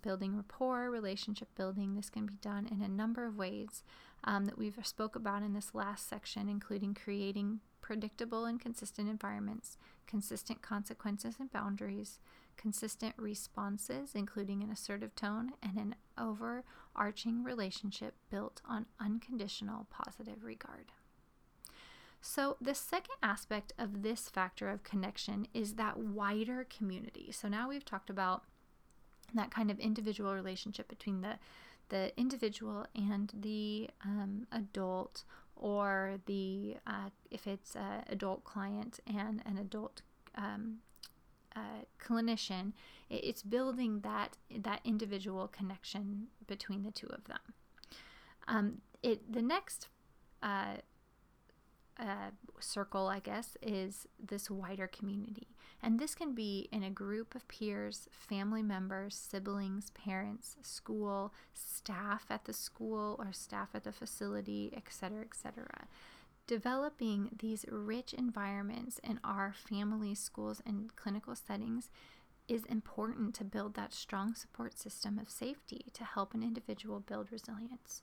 building 0.00 0.36
rapport, 0.36 0.90
relationship 0.90 1.48
building. 1.54 1.94
This 1.94 2.10
can 2.10 2.26
be 2.26 2.36
done 2.36 2.66
in 2.70 2.80
a 2.80 2.88
number 2.88 3.26
of 3.26 3.36
ways 3.36 3.82
um, 4.24 4.46
that 4.46 4.56
we've 4.56 4.78
spoke 4.82 5.16
about 5.16 5.42
in 5.42 5.52
this 5.52 5.74
last 5.74 6.08
section, 6.08 6.48
including 6.48 6.94
creating 6.94 7.60
predictable 7.80 8.44
and 8.44 8.60
consistent 8.60 9.08
environments, 9.08 9.76
consistent 10.06 10.62
consequences 10.62 11.34
and 11.38 11.52
boundaries, 11.52 12.20
consistent 12.56 13.14
responses, 13.18 14.14
including 14.14 14.62
an 14.62 14.70
assertive 14.70 15.14
tone, 15.14 15.52
and 15.62 15.76
an 15.76 15.94
overarching 16.16 17.42
relationship 17.42 18.14
built 18.30 18.62
on 18.64 18.86
unconditional 19.00 19.86
positive 19.90 20.44
regard. 20.44 20.92
So, 22.24 22.56
the 22.60 22.74
second 22.74 23.16
aspect 23.20 23.72
of 23.78 24.02
this 24.02 24.28
factor 24.28 24.70
of 24.70 24.84
connection 24.84 25.48
is 25.52 25.74
that 25.74 25.98
wider 25.98 26.64
community. 26.70 27.32
So, 27.32 27.48
now 27.48 27.68
we've 27.68 27.84
talked 27.84 28.08
about 28.08 28.44
that 29.34 29.50
kind 29.50 29.72
of 29.72 29.80
individual 29.80 30.32
relationship 30.32 30.88
between 30.88 31.20
the 31.20 31.34
the 31.88 32.18
individual 32.18 32.86
and 32.94 33.30
the 33.38 33.90
um, 34.04 34.46
adult 34.52 35.24
or 35.56 36.18
the 36.26 36.76
uh, 36.86 37.10
if 37.30 37.46
it's 37.46 37.74
an 37.74 38.04
adult 38.08 38.44
client 38.44 39.00
and 39.06 39.42
an 39.44 39.58
adult 39.58 40.02
um, 40.36 40.78
uh, 41.54 41.84
clinician 42.00 42.72
it's 43.10 43.42
building 43.42 44.00
that 44.00 44.38
that 44.58 44.80
individual 44.84 45.48
connection 45.48 46.28
between 46.46 46.82
the 46.82 46.90
two 46.90 47.08
of 47.08 47.24
them 47.24 47.52
um, 48.48 48.80
it 49.02 49.30
the 49.30 49.42
next 49.42 49.88
uh, 50.42 50.76
uh, 52.02 52.30
circle, 52.58 53.06
I 53.06 53.20
guess, 53.20 53.56
is 53.62 54.08
this 54.18 54.50
wider 54.50 54.88
community. 54.88 55.46
And 55.82 55.98
this 55.98 56.14
can 56.14 56.34
be 56.34 56.68
in 56.72 56.82
a 56.82 56.90
group 56.90 57.34
of 57.34 57.46
peers, 57.48 58.08
family 58.10 58.62
members, 58.62 59.14
siblings, 59.14 59.90
parents, 59.90 60.56
school, 60.62 61.32
staff 61.54 62.26
at 62.30 62.44
the 62.44 62.52
school 62.52 63.16
or 63.18 63.32
staff 63.32 63.70
at 63.74 63.84
the 63.84 63.92
facility, 63.92 64.72
etc., 64.76 65.22
etc. 65.22 65.66
Developing 66.46 67.30
these 67.38 67.64
rich 67.68 68.12
environments 68.14 68.98
in 69.04 69.20
our 69.22 69.54
families, 69.54 70.18
schools, 70.18 70.60
and 70.66 70.94
clinical 70.96 71.34
settings 71.34 71.90
is 72.48 72.64
important 72.64 73.34
to 73.36 73.44
build 73.44 73.74
that 73.74 73.94
strong 73.94 74.34
support 74.34 74.78
system 74.78 75.18
of 75.18 75.30
safety 75.30 75.86
to 75.94 76.04
help 76.04 76.34
an 76.34 76.42
individual 76.42 77.00
build 77.00 77.30
resilience. 77.30 78.02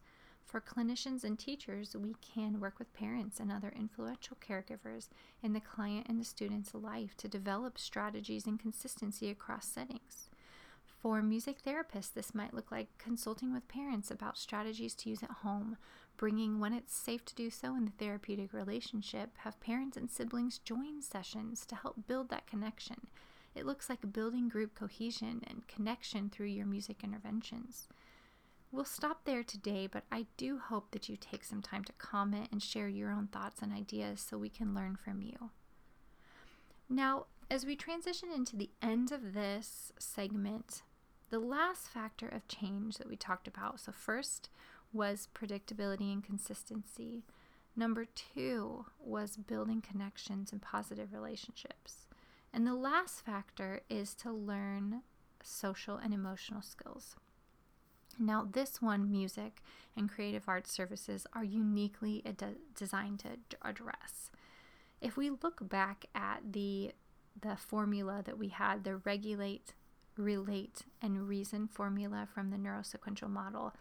For 0.50 0.60
clinicians 0.60 1.24
and 1.24 1.38
teachers, 1.38 1.96
we 1.96 2.16
can 2.22 2.60
work 2.60 2.80
with 2.80 2.92
parents 2.92 3.40
and 3.40 3.52
other 3.52 3.72
influential 3.76 4.36
caregivers 4.42 5.10
in 5.44 5.54
the 5.54 5.60
client 5.60 6.08
and 6.10 6.20
the 6.20 6.26
student's 6.26 6.74
life 6.74 7.16
to 7.18 7.28
develop 7.28 7.78
strategies 7.78 8.48
and 8.48 8.60
consistency 8.60 9.30
across 9.30 9.68
settings. 9.68 10.28
For 11.04 11.22
music 11.22 11.62
therapists, 11.62 12.12
this 12.12 12.34
might 12.34 12.56
look 12.56 12.72
like 12.72 12.88
consulting 12.98 13.54
with 13.54 13.68
parents 13.68 14.10
about 14.10 14.40
strategies 14.40 14.96
to 14.96 15.10
use 15.12 15.22
at 15.22 15.30
home, 15.30 15.78
bringing 16.18 16.60
when 16.60 16.74
it's 16.74 16.96
safe 16.98 17.24
to 17.26 17.36
do 17.36 17.52
so 17.52 17.76
in 17.76 17.86
the 17.86 17.92
therapeutic 17.92 18.52
relationship, 18.52 19.38
have 19.38 19.62
parents 19.62 19.98
and 19.98 20.10
siblings 20.10 20.58
join 20.58 21.04
sessions 21.04 21.64
to 21.68 21.76
help 21.76 22.08
build 22.08 22.30
that 22.30 22.48
connection. 22.48 23.06
It 23.54 23.68
looks 23.68 23.88
like 23.88 24.14
building 24.14 24.50
group 24.50 24.74
cohesion 24.74 25.44
and 25.46 25.68
connection 25.68 26.32
through 26.32 26.48
your 26.48 26.66
music 26.66 27.04
interventions. 27.04 27.88
We'll 28.72 28.86
stop 28.86 29.26
there 29.26 29.44
today, 29.44 29.88
but 29.88 30.04
I 30.12 30.28
do 30.38 30.60
hope 30.60 30.92
that 30.92 31.10
you 31.10 31.18
take 31.18 31.44
some 31.44 31.62
time 31.62 31.84
to 31.86 31.94
comment 31.94 32.50
and 32.52 32.62
share 32.62 32.88
your 32.88 33.12
own 33.12 33.28
thoughts 33.28 33.62
and 33.64 33.74
ideas 33.74 34.22
so 34.22 34.38
we 34.38 34.50
can 34.50 34.76
learn 34.76 34.96
from 34.96 35.24
you. 35.24 35.50
Now, 36.88 37.26
as 37.50 37.66
we 37.66 37.76
transition 37.76 38.30
into 38.32 38.56
the 38.56 38.70
end 38.82 39.12
of 39.12 39.34
this 39.34 39.92
segment, 39.98 40.84
the 41.32 41.40
last 41.40 41.88
factor 41.88 42.28
of 42.28 42.48
change 42.48 42.98
that 42.98 43.10
we 43.10 43.16
talked 43.16 43.48
about 43.48 43.80
so, 43.80 43.92
first 43.92 44.50
was 44.94 45.28
predictability 45.34 46.14
and 46.14 46.24
consistency. 46.24 47.24
Number 47.76 48.06
two 48.06 48.86
was 49.00 49.38
building 49.38 49.82
connections 49.82 50.52
and 50.52 50.62
positive 50.62 51.12
relationships. 51.12 52.08
And 52.54 52.68
the 52.68 52.76
last 52.76 53.26
factor 53.26 53.82
is 53.90 54.14
to 54.16 54.32
learn 54.32 55.02
social 55.44 55.98
and 55.98 56.14
emotional 56.14 56.62
skills. 56.62 57.16
Now, 58.20 58.46
this 58.52 58.82
one, 58.82 59.10
music 59.10 59.62
and 59.96 60.10
creative 60.10 60.44
arts 60.48 60.72
services 60.72 61.26
are 61.34 61.44
uniquely 61.44 62.22
ad- 62.26 62.58
designed 62.76 63.20
to 63.20 63.38
address. 63.62 64.30
If 65.00 65.16
we 65.16 65.30
look 65.30 65.68
back 65.70 66.06
at 66.14 66.52
the 66.52 66.92
the 67.42 67.56
formula 67.56 68.22
that 68.26 68.38
we 68.38 68.50
had, 68.50 68.84
the 68.84 68.98
regulate, 68.98 69.74
relate, 70.18 70.82
and 71.02 71.26
reason 71.30 71.68
formula 71.68 72.28
from 72.34 72.50
the 72.50 72.58
neurosequential 72.58 73.30
model, 73.30 73.74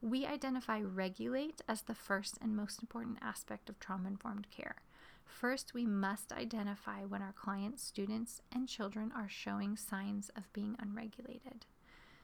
we 0.00 0.24
identify 0.24 0.80
regulate 0.80 1.60
as 1.68 1.82
the 1.82 1.94
first 1.94 2.38
and 2.40 2.54
most 2.54 2.80
important 2.80 3.18
aspect 3.20 3.68
of 3.68 3.80
trauma 3.80 4.06
informed 4.08 4.46
care. 4.50 4.76
First, 5.24 5.74
we 5.74 5.86
must 5.86 6.32
identify 6.32 7.04
when 7.04 7.22
our 7.22 7.32
clients, 7.32 7.82
students, 7.82 8.42
and 8.52 8.68
children 8.68 9.12
are 9.14 9.28
showing 9.28 9.76
signs 9.76 10.30
of 10.36 10.52
being 10.52 10.76
unregulated. 10.78 11.66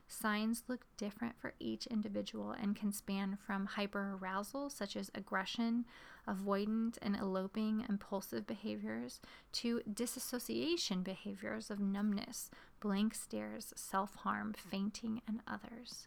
Signs 0.09 0.63
look 0.69 0.87
different 0.97 1.37
for 1.37 1.55
each 1.59 1.87
individual 1.89 2.53
and 2.53 2.77
can 2.77 2.93
span 2.93 3.37
from 3.45 3.67
hyperarousal, 3.67 4.71
such 4.71 4.97
as 4.97 5.11
aggression, 5.15 5.85
avoidant 6.29 6.97
and 7.03 7.17
eloping 7.17 7.85
impulsive 7.89 8.47
behaviors, 8.47 9.21
to 9.53 9.83
disassociation 9.93 11.03
behaviors 11.03 11.71
of 11.71 11.81
numbness, 11.81 12.51
blank 12.81 13.15
stares, 13.15 13.73
self 13.75 14.15
harm, 14.17 14.55
fainting, 14.57 15.23
and 15.27 15.41
others. 15.47 16.07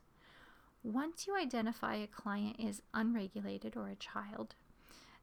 Once 0.81 1.27
you 1.27 1.35
identify 1.35 1.95
a 1.95 2.07
client 2.07 2.55
is 2.57 2.81
unregulated 2.93 3.75
or 3.75 3.89
a 3.89 3.95
child, 3.95 4.55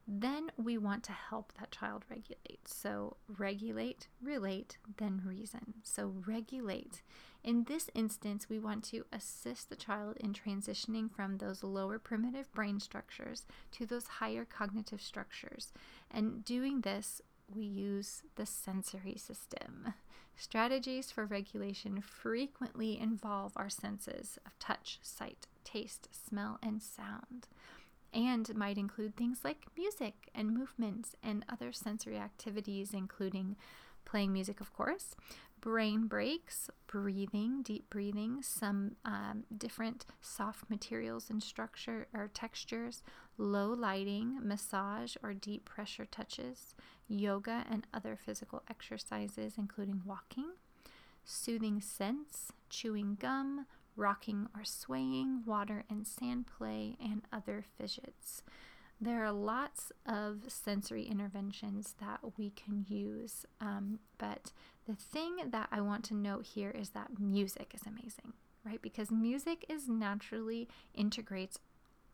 then 0.07 0.51
we 0.55 0.77
want 0.77 1.03
to 1.03 1.11
help 1.11 1.51
that 1.59 1.71
child 1.71 2.05
regulate. 2.09 2.65
So, 2.65 3.17
regulate, 3.27 4.07
relate, 4.21 4.77
then 4.97 5.21
reason. 5.25 5.73
So, 5.83 6.13
regulate. 6.25 7.01
In 7.43 7.65
this 7.65 7.89
instance, 7.93 8.49
we 8.49 8.57
want 8.57 8.85
to 8.85 9.05
assist 9.11 9.69
the 9.69 9.75
child 9.75 10.15
in 10.17 10.33
transitioning 10.33 11.11
from 11.11 11.37
those 11.37 11.63
lower 11.63 11.99
primitive 11.99 12.51
brain 12.53 12.79
structures 12.79 13.45
to 13.73 13.85
those 13.85 14.07
higher 14.07 14.45
cognitive 14.45 15.01
structures. 15.01 15.73
And 16.09 16.43
doing 16.45 16.81
this, 16.81 17.21
we 17.53 17.65
use 17.65 18.23
the 18.35 18.45
sensory 18.45 19.17
system. 19.17 19.93
Strategies 20.37 21.11
for 21.11 21.25
regulation 21.25 21.99
frequently 21.99 22.99
involve 22.99 23.53
our 23.55 23.69
senses 23.69 24.37
of 24.45 24.57
touch, 24.59 24.99
sight, 25.01 25.47
taste, 25.63 26.07
smell, 26.11 26.59
and 26.61 26.81
sound 26.81 27.47
and 28.13 28.53
might 28.55 28.77
include 28.77 29.15
things 29.15 29.39
like 29.43 29.67
music 29.77 30.29
and 30.33 30.55
movements 30.55 31.15
and 31.23 31.45
other 31.49 31.71
sensory 31.71 32.17
activities, 32.17 32.93
including 32.93 33.55
playing 34.05 34.31
music, 34.33 34.61
of 34.61 34.73
course, 34.73 35.15
brain 35.59 36.07
breaks, 36.07 36.69
breathing, 36.87 37.61
deep 37.61 37.89
breathing, 37.89 38.41
some 38.41 38.95
um, 39.03 39.43
different 39.57 40.05
soft 40.21 40.69
materials 40.69 41.29
and 41.29 41.41
structure 41.43 42.07
or 42.13 42.29
textures, 42.33 43.03
low 43.37 43.69
lighting, 43.69 44.39
massage 44.41 45.15
or 45.23 45.33
deep 45.33 45.65
pressure 45.65 46.05
touches, 46.05 46.75
yoga 47.07 47.65
and 47.69 47.85
other 47.93 48.15
physical 48.15 48.63
exercises, 48.69 49.55
including 49.57 50.01
walking, 50.05 50.51
soothing 51.25 51.81
scents, 51.81 52.51
chewing 52.69 53.17
gum, 53.19 53.65
rocking 53.97 54.47
or 54.55 54.63
swaying, 54.63 55.43
water 55.45 55.83
and 55.89 56.07
sand 56.07 56.45
play, 56.47 56.95
and 57.03 57.23
other 57.33 57.65
fidgets. 57.77 58.43
There 58.99 59.23
are 59.23 59.31
lots 59.31 59.91
of 60.07 60.43
sensory 60.47 61.03
interventions 61.03 61.95
that 61.99 62.19
we 62.37 62.51
can 62.51 62.85
use, 62.87 63.45
um, 63.61 63.99
but 64.17 64.53
the 64.87 64.95
thing 64.95 65.37
that 65.51 65.67
I 65.71 65.81
want 65.81 66.03
to 66.05 66.15
note 66.15 66.45
here 66.45 66.71
is 66.71 66.89
that 66.91 67.19
music 67.19 67.73
is 67.75 67.81
amazing, 67.85 68.33
right? 68.65 68.81
Because 68.81 69.11
music 69.11 69.65
is 69.69 69.87
naturally 69.87 70.67
integrates 70.95 71.59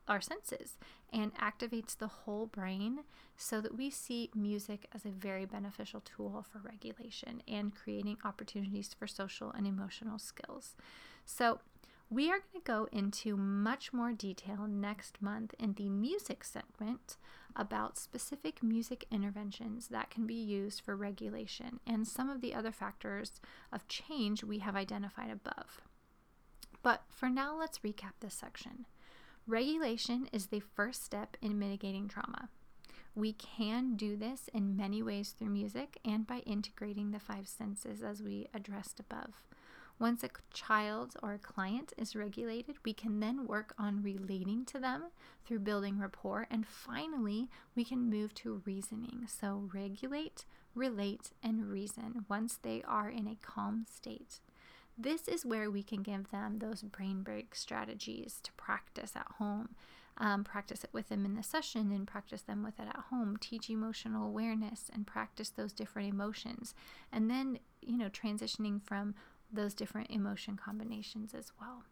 our 0.08 0.20
senses 0.20 0.76
and 1.12 1.34
activates 1.36 1.96
the 1.96 2.06
whole 2.08 2.46
brain 2.46 3.00
so 3.36 3.60
that 3.60 3.76
we 3.76 3.90
see 3.90 4.30
music 4.34 4.86
as 4.94 5.04
a 5.04 5.10
very 5.10 5.44
beneficial 5.46 6.00
tool 6.00 6.44
for 6.50 6.58
regulation 6.58 7.42
and 7.48 7.74
creating 7.74 8.18
opportunities 8.24 8.94
for 8.98 9.06
social 9.06 9.50
and 9.52 9.66
emotional 9.66 10.18
skills. 10.18 10.74
So, 11.24 11.60
We 12.10 12.30
are 12.30 12.38
going 12.38 12.60
to 12.62 12.70
go 12.72 12.88
into 12.92 13.36
much 13.36 13.92
more 13.92 14.12
detail 14.12 14.66
next 14.68 15.20
month 15.22 15.54
in 15.58 15.72
the 15.72 15.88
music 15.88 16.44
segment 16.44 17.16
about 17.56 17.96
specific 17.96 18.62
music 18.62 19.06
interventions 19.10 19.88
that 19.88 20.10
can 20.10 20.26
be 20.26 20.34
used 20.34 20.82
for 20.82 20.94
regulation 20.96 21.80
and 21.86 22.06
some 22.06 22.28
of 22.28 22.40
the 22.40 22.54
other 22.54 22.72
factors 22.72 23.40
of 23.72 23.88
change 23.88 24.44
we 24.44 24.58
have 24.58 24.76
identified 24.76 25.30
above. 25.30 25.80
But 26.82 27.02
for 27.08 27.30
now, 27.30 27.56
let's 27.58 27.78
recap 27.78 28.12
this 28.20 28.34
section. 28.34 28.84
Regulation 29.46 30.26
is 30.32 30.46
the 30.46 30.60
first 30.60 31.04
step 31.04 31.36
in 31.42 31.58
mitigating 31.58 32.08
trauma. 32.08 32.48
We 33.14 33.34
can 33.34 33.94
do 33.94 34.16
this 34.16 34.48
in 34.54 34.74
many 34.74 35.02
ways 35.02 35.30
through 35.30 35.50
music 35.50 35.98
and 36.02 36.26
by 36.26 36.38
integrating 36.38 37.10
the 37.10 37.20
five 37.20 37.46
senses 37.46 38.02
as 38.02 38.22
we 38.22 38.48
addressed 38.54 39.00
above. 39.00 39.42
Once 39.98 40.24
a 40.24 40.30
child 40.52 41.14
or 41.22 41.34
a 41.34 41.38
client 41.38 41.92
is 41.98 42.16
regulated, 42.16 42.76
we 42.84 42.94
can 42.94 43.20
then 43.20 43.46
work 43.46 43.74
on 43.78 44.02
relating 44.02 44.64
to 44.64 44.80
them 44.80 45.04
through 45.44 45.58
building 45.60 45.98
rapport. 45.98 46.46
And 46.50 46.66
finally, 46.66 47.48
we 47.76 47.84
can 47.84 48.10
move 48.10 48.34
to 48.36 48.62
reasoning. 48.64 49.26
So, 49.28 49.68
regulate, 49.74 50.46
relate, 50.74 51.32
and 51.42 51.70
reason 51.70 52.24
once 52.30 52.58
they 52.60 52.82
are 52.88 53.10
in 53.10 53.28
a 53.28 53.36
calm 53.40 53.84
state. 53.94 54.40
This 54.96 55.26
is 55.28 55.44
where 55.44 55.70
we 55.70 55.82
can 55.82 56.02
give 56.02 56.30
them 56.30 56.58
those 56.58 56.82
brain 56.82 57.22
break 57.22 57.54
strategies 57.54 58.40
to 58.44 58.52
practice 58.52 59.12
at 59.16 59.26
home. 59.38 59.70
Um, 60.16 60.44
practice 60.44 60.84
it 60.84 60.90
with 60.92 61.08
them 61.08 61.24
in 61.24 61.34
the 61.34 61.42
session 61.42 61.90
and 61.90 62.06
practice 62.06 62.42
them 62.42 62.62
with 62.62 62.78
it 62.78 62.86
at 62.88 63.04
home. 63.10 63.36
Teach 63.36 63.68
emotional 63.68 64.24
awareness 64.24 64.88
and 64.94 65.06
practice 65.06 65.50
those 65.50 65.72
different 65.72 66.08
emotions. 66.08 66.74
And 67.12 67.28
then, 67.28 67.58
you 67.82 67.98
know, 67.98 68.08
transitioning 68.08 68.80
from 68.80 69.16
those 69.52 69.74
different 69.74 70.10
emotion 70.10 70.56
combinations 70.56 71.34
as 71.34 71.50
well. 71.60 71.82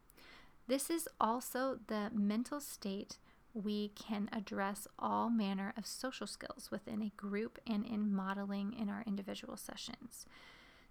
This 0.69 0.89
is 0.89 1.09
also 1.21 1.81
the 1.89 2.11
mental 2.15 2.61
state 2.61 3.19
we 3.55 3.89
can 3.89 4.29
address 4.33 4.87
all 4.99 5.29
manner 5.29 5.75
of 5.77 5.87
social 5.87 6.27
skills 6.27 6.71
within 6.71 7.03
a 7.03 7.13
group 7.21 7.59
and 7.67 7.85
in 7.85 8.15
modeling 8.15 8.73
in 8.73 8.89
our 8.89 9.03
individual 9.07 9.57
sessions. 9.57 10.27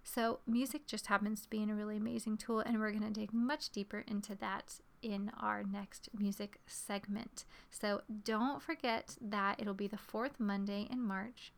So, 0.02 0.40
music 0.46 0.86
just 0.86 1.06
happens 1.06 1.42
to 1.42 1.50
be 1.50 1.62
a 1.62 1.74
really 1.74 1.96
amazing 1.96 2.36
tool, 2.36 2.60
and 2.60 2.78
we're 2.78 2.90
going 2.90 3.04
to 3.04 3.10
dig 3.10 3.32
much 3.32 3.70
deeper 3.70 4.04
into 4.06 4.34
that 4.36 4.80
in 5.00 5.30
our 5.40 5.62
next 5.62 6.08
music 6.18 6.60
segment. 6.66 7.44
So, 7.70 8.02
don't 8.24 8.60
forget 8.60 9.16
that 9.20 9.60
it'll 9.60 9.74
be 9.74 9.86
the 9.86 9.96
fourth 9.96 10.40
Monday 10.40 10.88
in 10.90 11.00
March, 11.00 11.52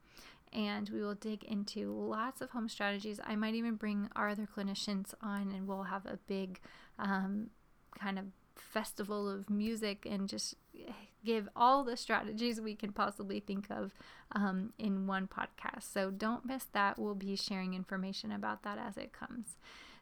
and 0.52 0.88
we 0.90 1.00
will 1.00 1.14
dig 1.14 1.42
into 1.44 1.90
lots 1.92 2.40
of 2.40 2.50
home 2.50 2.68
strategies. 2.68 3.18
I 3.24 3.34
might 3.34 3.54
even 3.54 3.76
bring 3.76 4.08
our 4.14 4.28
other 4.28 4.46
clinicians 4.46 5.14
on, 5.22 5.50
and 5.52 5.66
we'll 5.66 5.84
have 5.84 6.06
a 6.06 6.18
big 6.26 6.60
um, 6.98 7.50
kind 7.98 8.18
of 8.18 8.26
festival 8.56 9.28
of 9.28 9.50
music 9.50 10.06
and 10.08 10.28
just 10.28 10.54
give 11.24 11.48
all 11.56 11.84
the 11.84 11.96
strategies 11.96 12.60
we 12.60 12.74
can 12.74 12.92
possibly 12.92 13.40
think 13.40 13.66
of 13.70 13.92
um, 14.32 14.72
in 14.78 15.06
one 15.06 15.26
podcast. 15.26 15.92
So 15.92 16.10
don't 16.10 16.44
miss 16.44 16.64
that. 16.72 16.98
We'll 16.98 17.14
be 17.14 17.36
sharing 17.36 17.74
information 17.74 18.30
about 18.30 18.62
that 18.62 18.78
as 18.78 18.96
it 18.96 19.12
comes. 19.12 19.56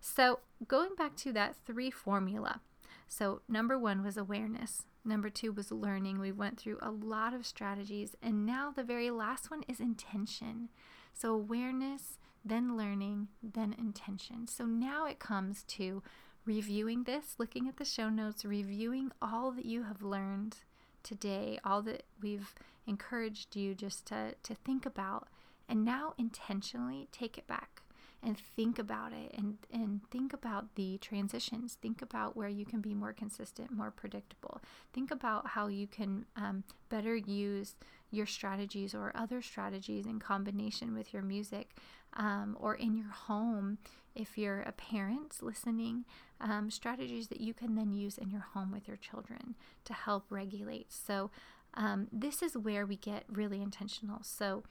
So, 0.04 0.40
going 0.66 0.96
back 0.98 1.14
to 1.18 1.32
that 1.34 1.54
three 1.64 1.90
formula. 1.90 2.60
So, 3.06 3.42
number 3.48 3.78
one 3.78 4.02
was 4.02 4.16
awareness. 4.16 4.82
Number 5.04 5.30
two 5.30 5.52
was 5.52 5.70
learning. 5.70 6.18
We 6.18 6.32
went 6.32 6.58
through 6.58 6.78
a 6.82 6.90
lot 6.90 7.32
of 7.34 7.46
strategies. 7.46 8.16
And 8.20 8.44
now 8.44 8.72
the 8.74 8.82
very 8.82 9.10
last 9.10 9.48
one 9.48 9.62
is 9.68 9.78
intention. 9.78 10.70
So, 11.14 11.32
awareness, 11.34 12.18
then 12.44 12.76
learning, 12.76 13.28
then 13.40 13.76
intention. 13.78 14.48
So, 14.48 14.64
now 14.66 15.06
it 15.06 15.20
comes 15.20 15.62
to 15.68 16.02
reviewing 16.44 17.04
this, 17.04 17.36
looking 17.38 17.68
at 17.68 17.76
the 17.76 17.84
show 17.84 18.08
notes, 18.08 18.44
reviewing 18.44 19.12
all 19.20 19.52
that 19.52 19.64
you 19.64 19.84
have 19.84 20.02
learned 20.02 20.56
today, 21.02 21.58
all 21.64 21.82
that 21.82 22.04
we've 22.20 22.54
encouraged 22.86 23.56
you 23.56 23.74
just 23.74 24.06
to, 24.06 24.34
to 24.42 24.54
think 24.54 24.86
about, 24.86 25.28
and 25.68 25.84
now 25.84 26.14
intentionally 26.18 27.08
take 27.12 27.38
it 27.38 27.46
back 27.46 27.82
and 28.24 28.38
think 28.38 28.78
about 28.78 29.12
it 29.12 29.34
and, 29.36 29.58
and 29.72 30.00
think 30.10 30.32
about 30.32 30.74
the 30.76 30.96
transitions. 30.98 31.76
Think 31.80 32.02
about 32.02 32.36
where 32.36 32.48
you 32.48 32.64
can 32.64 32.80
be 32.80 32.94
more 32.94 33.12
consistent, 33.12 33.72
more 33.72 33.90
predictable. 33.90 34.60
Think 34.92 35.10
about 35.10 35.48
how 35.48 35.66
you 35.66 35.88
can 35.88 36.24
um, 36.36 36.62
better 36.88 37.16
use 37.16 37.74
your 38.10 38.26
strategies 38.26 38.94
or 38.94 39.10
other 39.14 39.42
strategies 39.42 40.06
in 40.06 40.20
combination 40.20 40.94
with 40.94 41.12
your 41.12 41.22
music 41.22 41.70
um, 42.14 42.56
or 42.60 42.74
in 42.74 42.96
your 42.96 43.10
home 43.10 43.78
if 44.14 44.36
you're 44.36 44.60
a 44.62 44.72
parent 44.72 45.36
listening, 45.42 46.04
um, 46.40 46.70
strategies 46.70 47.28
that 47.28 47.40
you 47.40 47.54
can 47.54 47.74
then 47.74 47.92
use 47.92 48.18
in 48.18 48.30
your 48.30 48.46
home 48.52 48.72
with 48.72 48.88
your 48.88 48.96
children 48.96 49.54
to 49.84 49.92
help 49.92 50.24
regulate. 50.30 50.92
So, 50.92 51.30
um, 51.74 52.08
this 52.12 52.42
is 52.42 52.56
where 52.56 52.84
we 52.84 52.96
get 52.96 53.24
really 53.28 53.62
intentional. 53.62 54.20
So, 54.22 54.64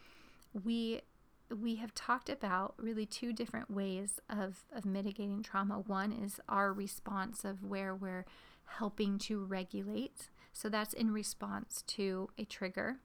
we 0.63 1.01
we 1.59 1.75
have 1.75 1.93
talked 1.93 2.29
about 2.29 2.75
really 2.77 3.05
two 3.05 3.33
different 3.33 3.69
ways 3.69 4.19
of, 4.29 4.63
of 4.73 4.85
mitigating 4.85 5.43
trauma. 5.43 5.79
One 5.79 6.11
is 6.11 6.39
our 6.47 6.71
response 6.71 7.43
of 7.43 7.63
where 7.63 7.93
we're 7.93 8.25
helping 8.77 9.17
to 9.19 9.43
regulate. 9.43 10.29
So 10.53 10.69
that's 10.69 10.93
in 10.93 11.11
response 11.11 11.83
to 11.87 12.29
a 12.37 12.45
trigger 12.45 12.97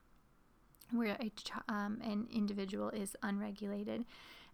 where 0.93 1.17
a, 1.21 1.33
um, 1.69 1.99
an 2.03 2.29
individual 2.33 2.91
is 2.91 3.17
unregulated. 3.23 4.05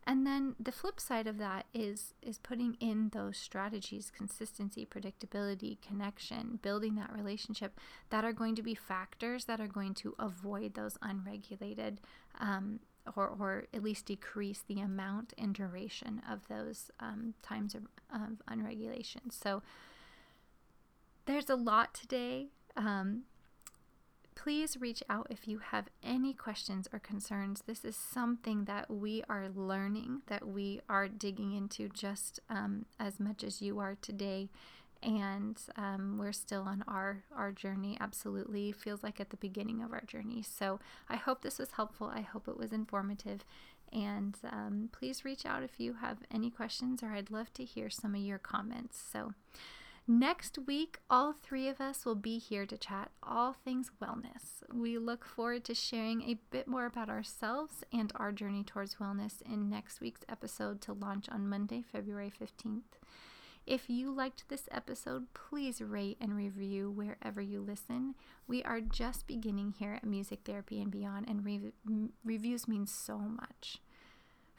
And 0.05 0.27
then 0.27 0.57
the 0.59 0.73
flip 0.73 0.99
side 0.99 1.29
of 1.29 1.39
that 1.39 1.67
is 1.73 2.15
is 2.23 2.39
putting 2.39 2.77
in 2.81 3.11
those 3.11 3.37
strategies, 3.37 4.11
consistency, 4.11 4.85
predictability, 4.85 5.81
connection, 5.81 6.59
building 6.61 6.97
that 6.97 7.13
relationship 7.13 7.79
that 8.11 8.25
are 8.25 8.33
going 8.33 8.57
to 8.57 8.63
be 8.63 8.75
factors 8.75 9.45
that 9.45 9.61
are 9.61 9.69
going 9.69 9.95
to 9.95 10.15
avoid 10.19 10.75
those 10.75 10.99
unregulated 11.03 12.01
um, 12.41 12.81
or, 13.17 13.29
or 13.29 13.65
at 13.75 13.83
least 13.83 14.07
decrease 14.07 14.63
the 14.67 14.81
amount 14.81 15.33
and 15.39 15.55
duration 15.55 16.23
of 16.31 16.47
those 16.49 16.91
um, 17.01 17.35
times 17.43 17.75
of, 17.75 17.83
of 18.13 18.43
unregulation. 18.49 19.31
So 19.31 19.63
there's 21.27 21.51
a 21.51 21.57
lot 21.57 21.95
today. 21.95 22.49
Um, 22.77 23.23
please 24.35 24.77
reach 24.81 25.03
out 25.09 25.27
if 25.31 25.47
you 25.47 25.59
have 25.59 25.89
any 26.03 26.33
questions 26.33 26.89
or 26.93 26.99
concerns. 26.99 27.63
This 27.67 27.85
is 27.85 27.97
something 27.97 28.65
that 28.65 28.91
we 28.91 29.23
are 29.29 29.49
learning, 29.49 30.23
that 30.27 30.47
we 30.47 30.81
are 30.89 31.09
digging 31.09 31.53
into 31.53 31.89
just 31.89 32.41
um, 32.49 32.87
as 32.99 33.21
much 33.21 33.45
as 33.45 33.63
you 33.63 33.79
are 33.79 33.97
today. 34.01 34.49
And 35.03 35.59
um, 35.77 36.17
we're 36.19 36.33
still 36.33 36.63
on 36.63 36.85
our, 36.87 37.25
our 37.37 37.51
journey, 37.51 37.99
absolutely. 38.01 38.71
Feels 38.71 39.03
like 39.03 39.21
at 39.21 39.31
the 39.31 39.37
beginning 39.37 39.83
of 39.83 39.93
our 39.93 40.03
journey. 40.03 40.43
So 40.43 40.79
I 41.09 41.17
hope 41.17 41.43
this 41.43 41.59
was 41.59 41.73
helpful. 41.73 42.07
I 42.15 42.21
hope 42.21 42.47
it 42.47 42.57
was 42.57 42.73
informative. 42.73 43.45
And 43.93 44.37
um, 44.51 44.89
please 44.93 45.25
reach 45.25 45.45
out 45.45 45.63
if 45.63 45.79
you 45.79 45.95
have 45.95 46.19
any 46.31 46.51
questions, 46.51 47.03
or 47.03 47.09
I'd 47.13 47.31
love 47.31 47.53
to 47.55 47.65
hear 47.65 47.91
some 47.91 48.15
of 48.15 48.23
your 48.23 48.39
comments. 48.39 49.03
So, 49.13 49.35
Next 50.09 50.59
week, 50.67 50.99
all 51.09 51.33
three 51.33 51.69
of 51.69 51.81
us 51.81 52.05
will 52.05 52.17
be 52.17 52.39
here 52.39 52.67
to 52.67 52.77
chat 52.77 53.13
all 53.23 53.53
things 53.53 53.93
wellness. 54.03 54.63
We 54.73 54.99
look 54.99 55.25
forward 55.25 55.65
to 55.65 55.75
sharing 55.75 56.23
a 56.23 56.41
bit 56.51 56.67
more 56.67 56.87
about 56.87 57.09
ourselves 57.09 57.85
and 57.93 58.13
our 58.17 58.33
journey 58.33 58.65
towards 58.65 58.97
wellness 58.97 59.41
in 59.43 59.71
next 59.71 60.01
week's 60.01 60.23
episode 60.29 60.81
to 60.83 60.93
launch 60.93 61.29
on 61.29 61.49
Monday, 61.49 61.83
February 61.83 62.33
15th. 62.33 62.99
If 63.65 63.89
you 63.89 64.11
liked 64.11 64.49
this 64.49 64.69
episode, 64.73 65.33
please 65.35 65.81
rate 65.81 66.17
and 66.21 66.35
review 66.35 66.91
wherever 66.91 67.41
you 67.41 67.61
listen. 67.61 68.17
We 68.49 68.65
are 68.65 68.81
just 68.81 69.29
beginning 69.29 69.75
here 69.79 69.95
at 69.95 70.05
Music 70.05 70.41
Therapy 70.45 70.83
and 70.83 70.91
Beyond, 70.91 71.29
and 71.29 71.45
re- 71.45 71.73
reviews 72.25 72.67
mean 72.67 72.89
so 72.89 73.19
much. 73.19 73.79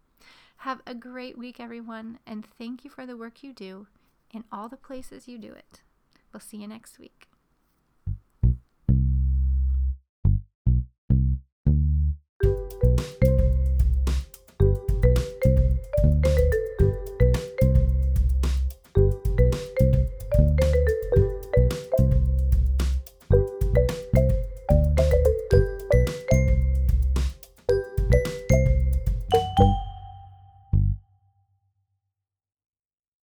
Have 0.57 0.81
a 0.87 0.95
great 0.95 1.39
week, 1.39 1.61
everyone, 1.61 2.18
and 2.26 2.45
thank 2.59 2.85
you 2.85 2.91
for 2.91 3.07
the 3.07 3.16
work 3.16 3.45
you 3.45 3.55
do 3.55 3.87
in 4.35 4.45
all 4.53 4.68
the 4.68 4.76
places 4.76 5.28
you 5.28 5.39
do 5.39 5.53
it. 5.53 5.81
We'll 6.33 6.41
see 6.41 6.59
you 6.59 6.68
next 6.68 6.99
week. 6.99 7.30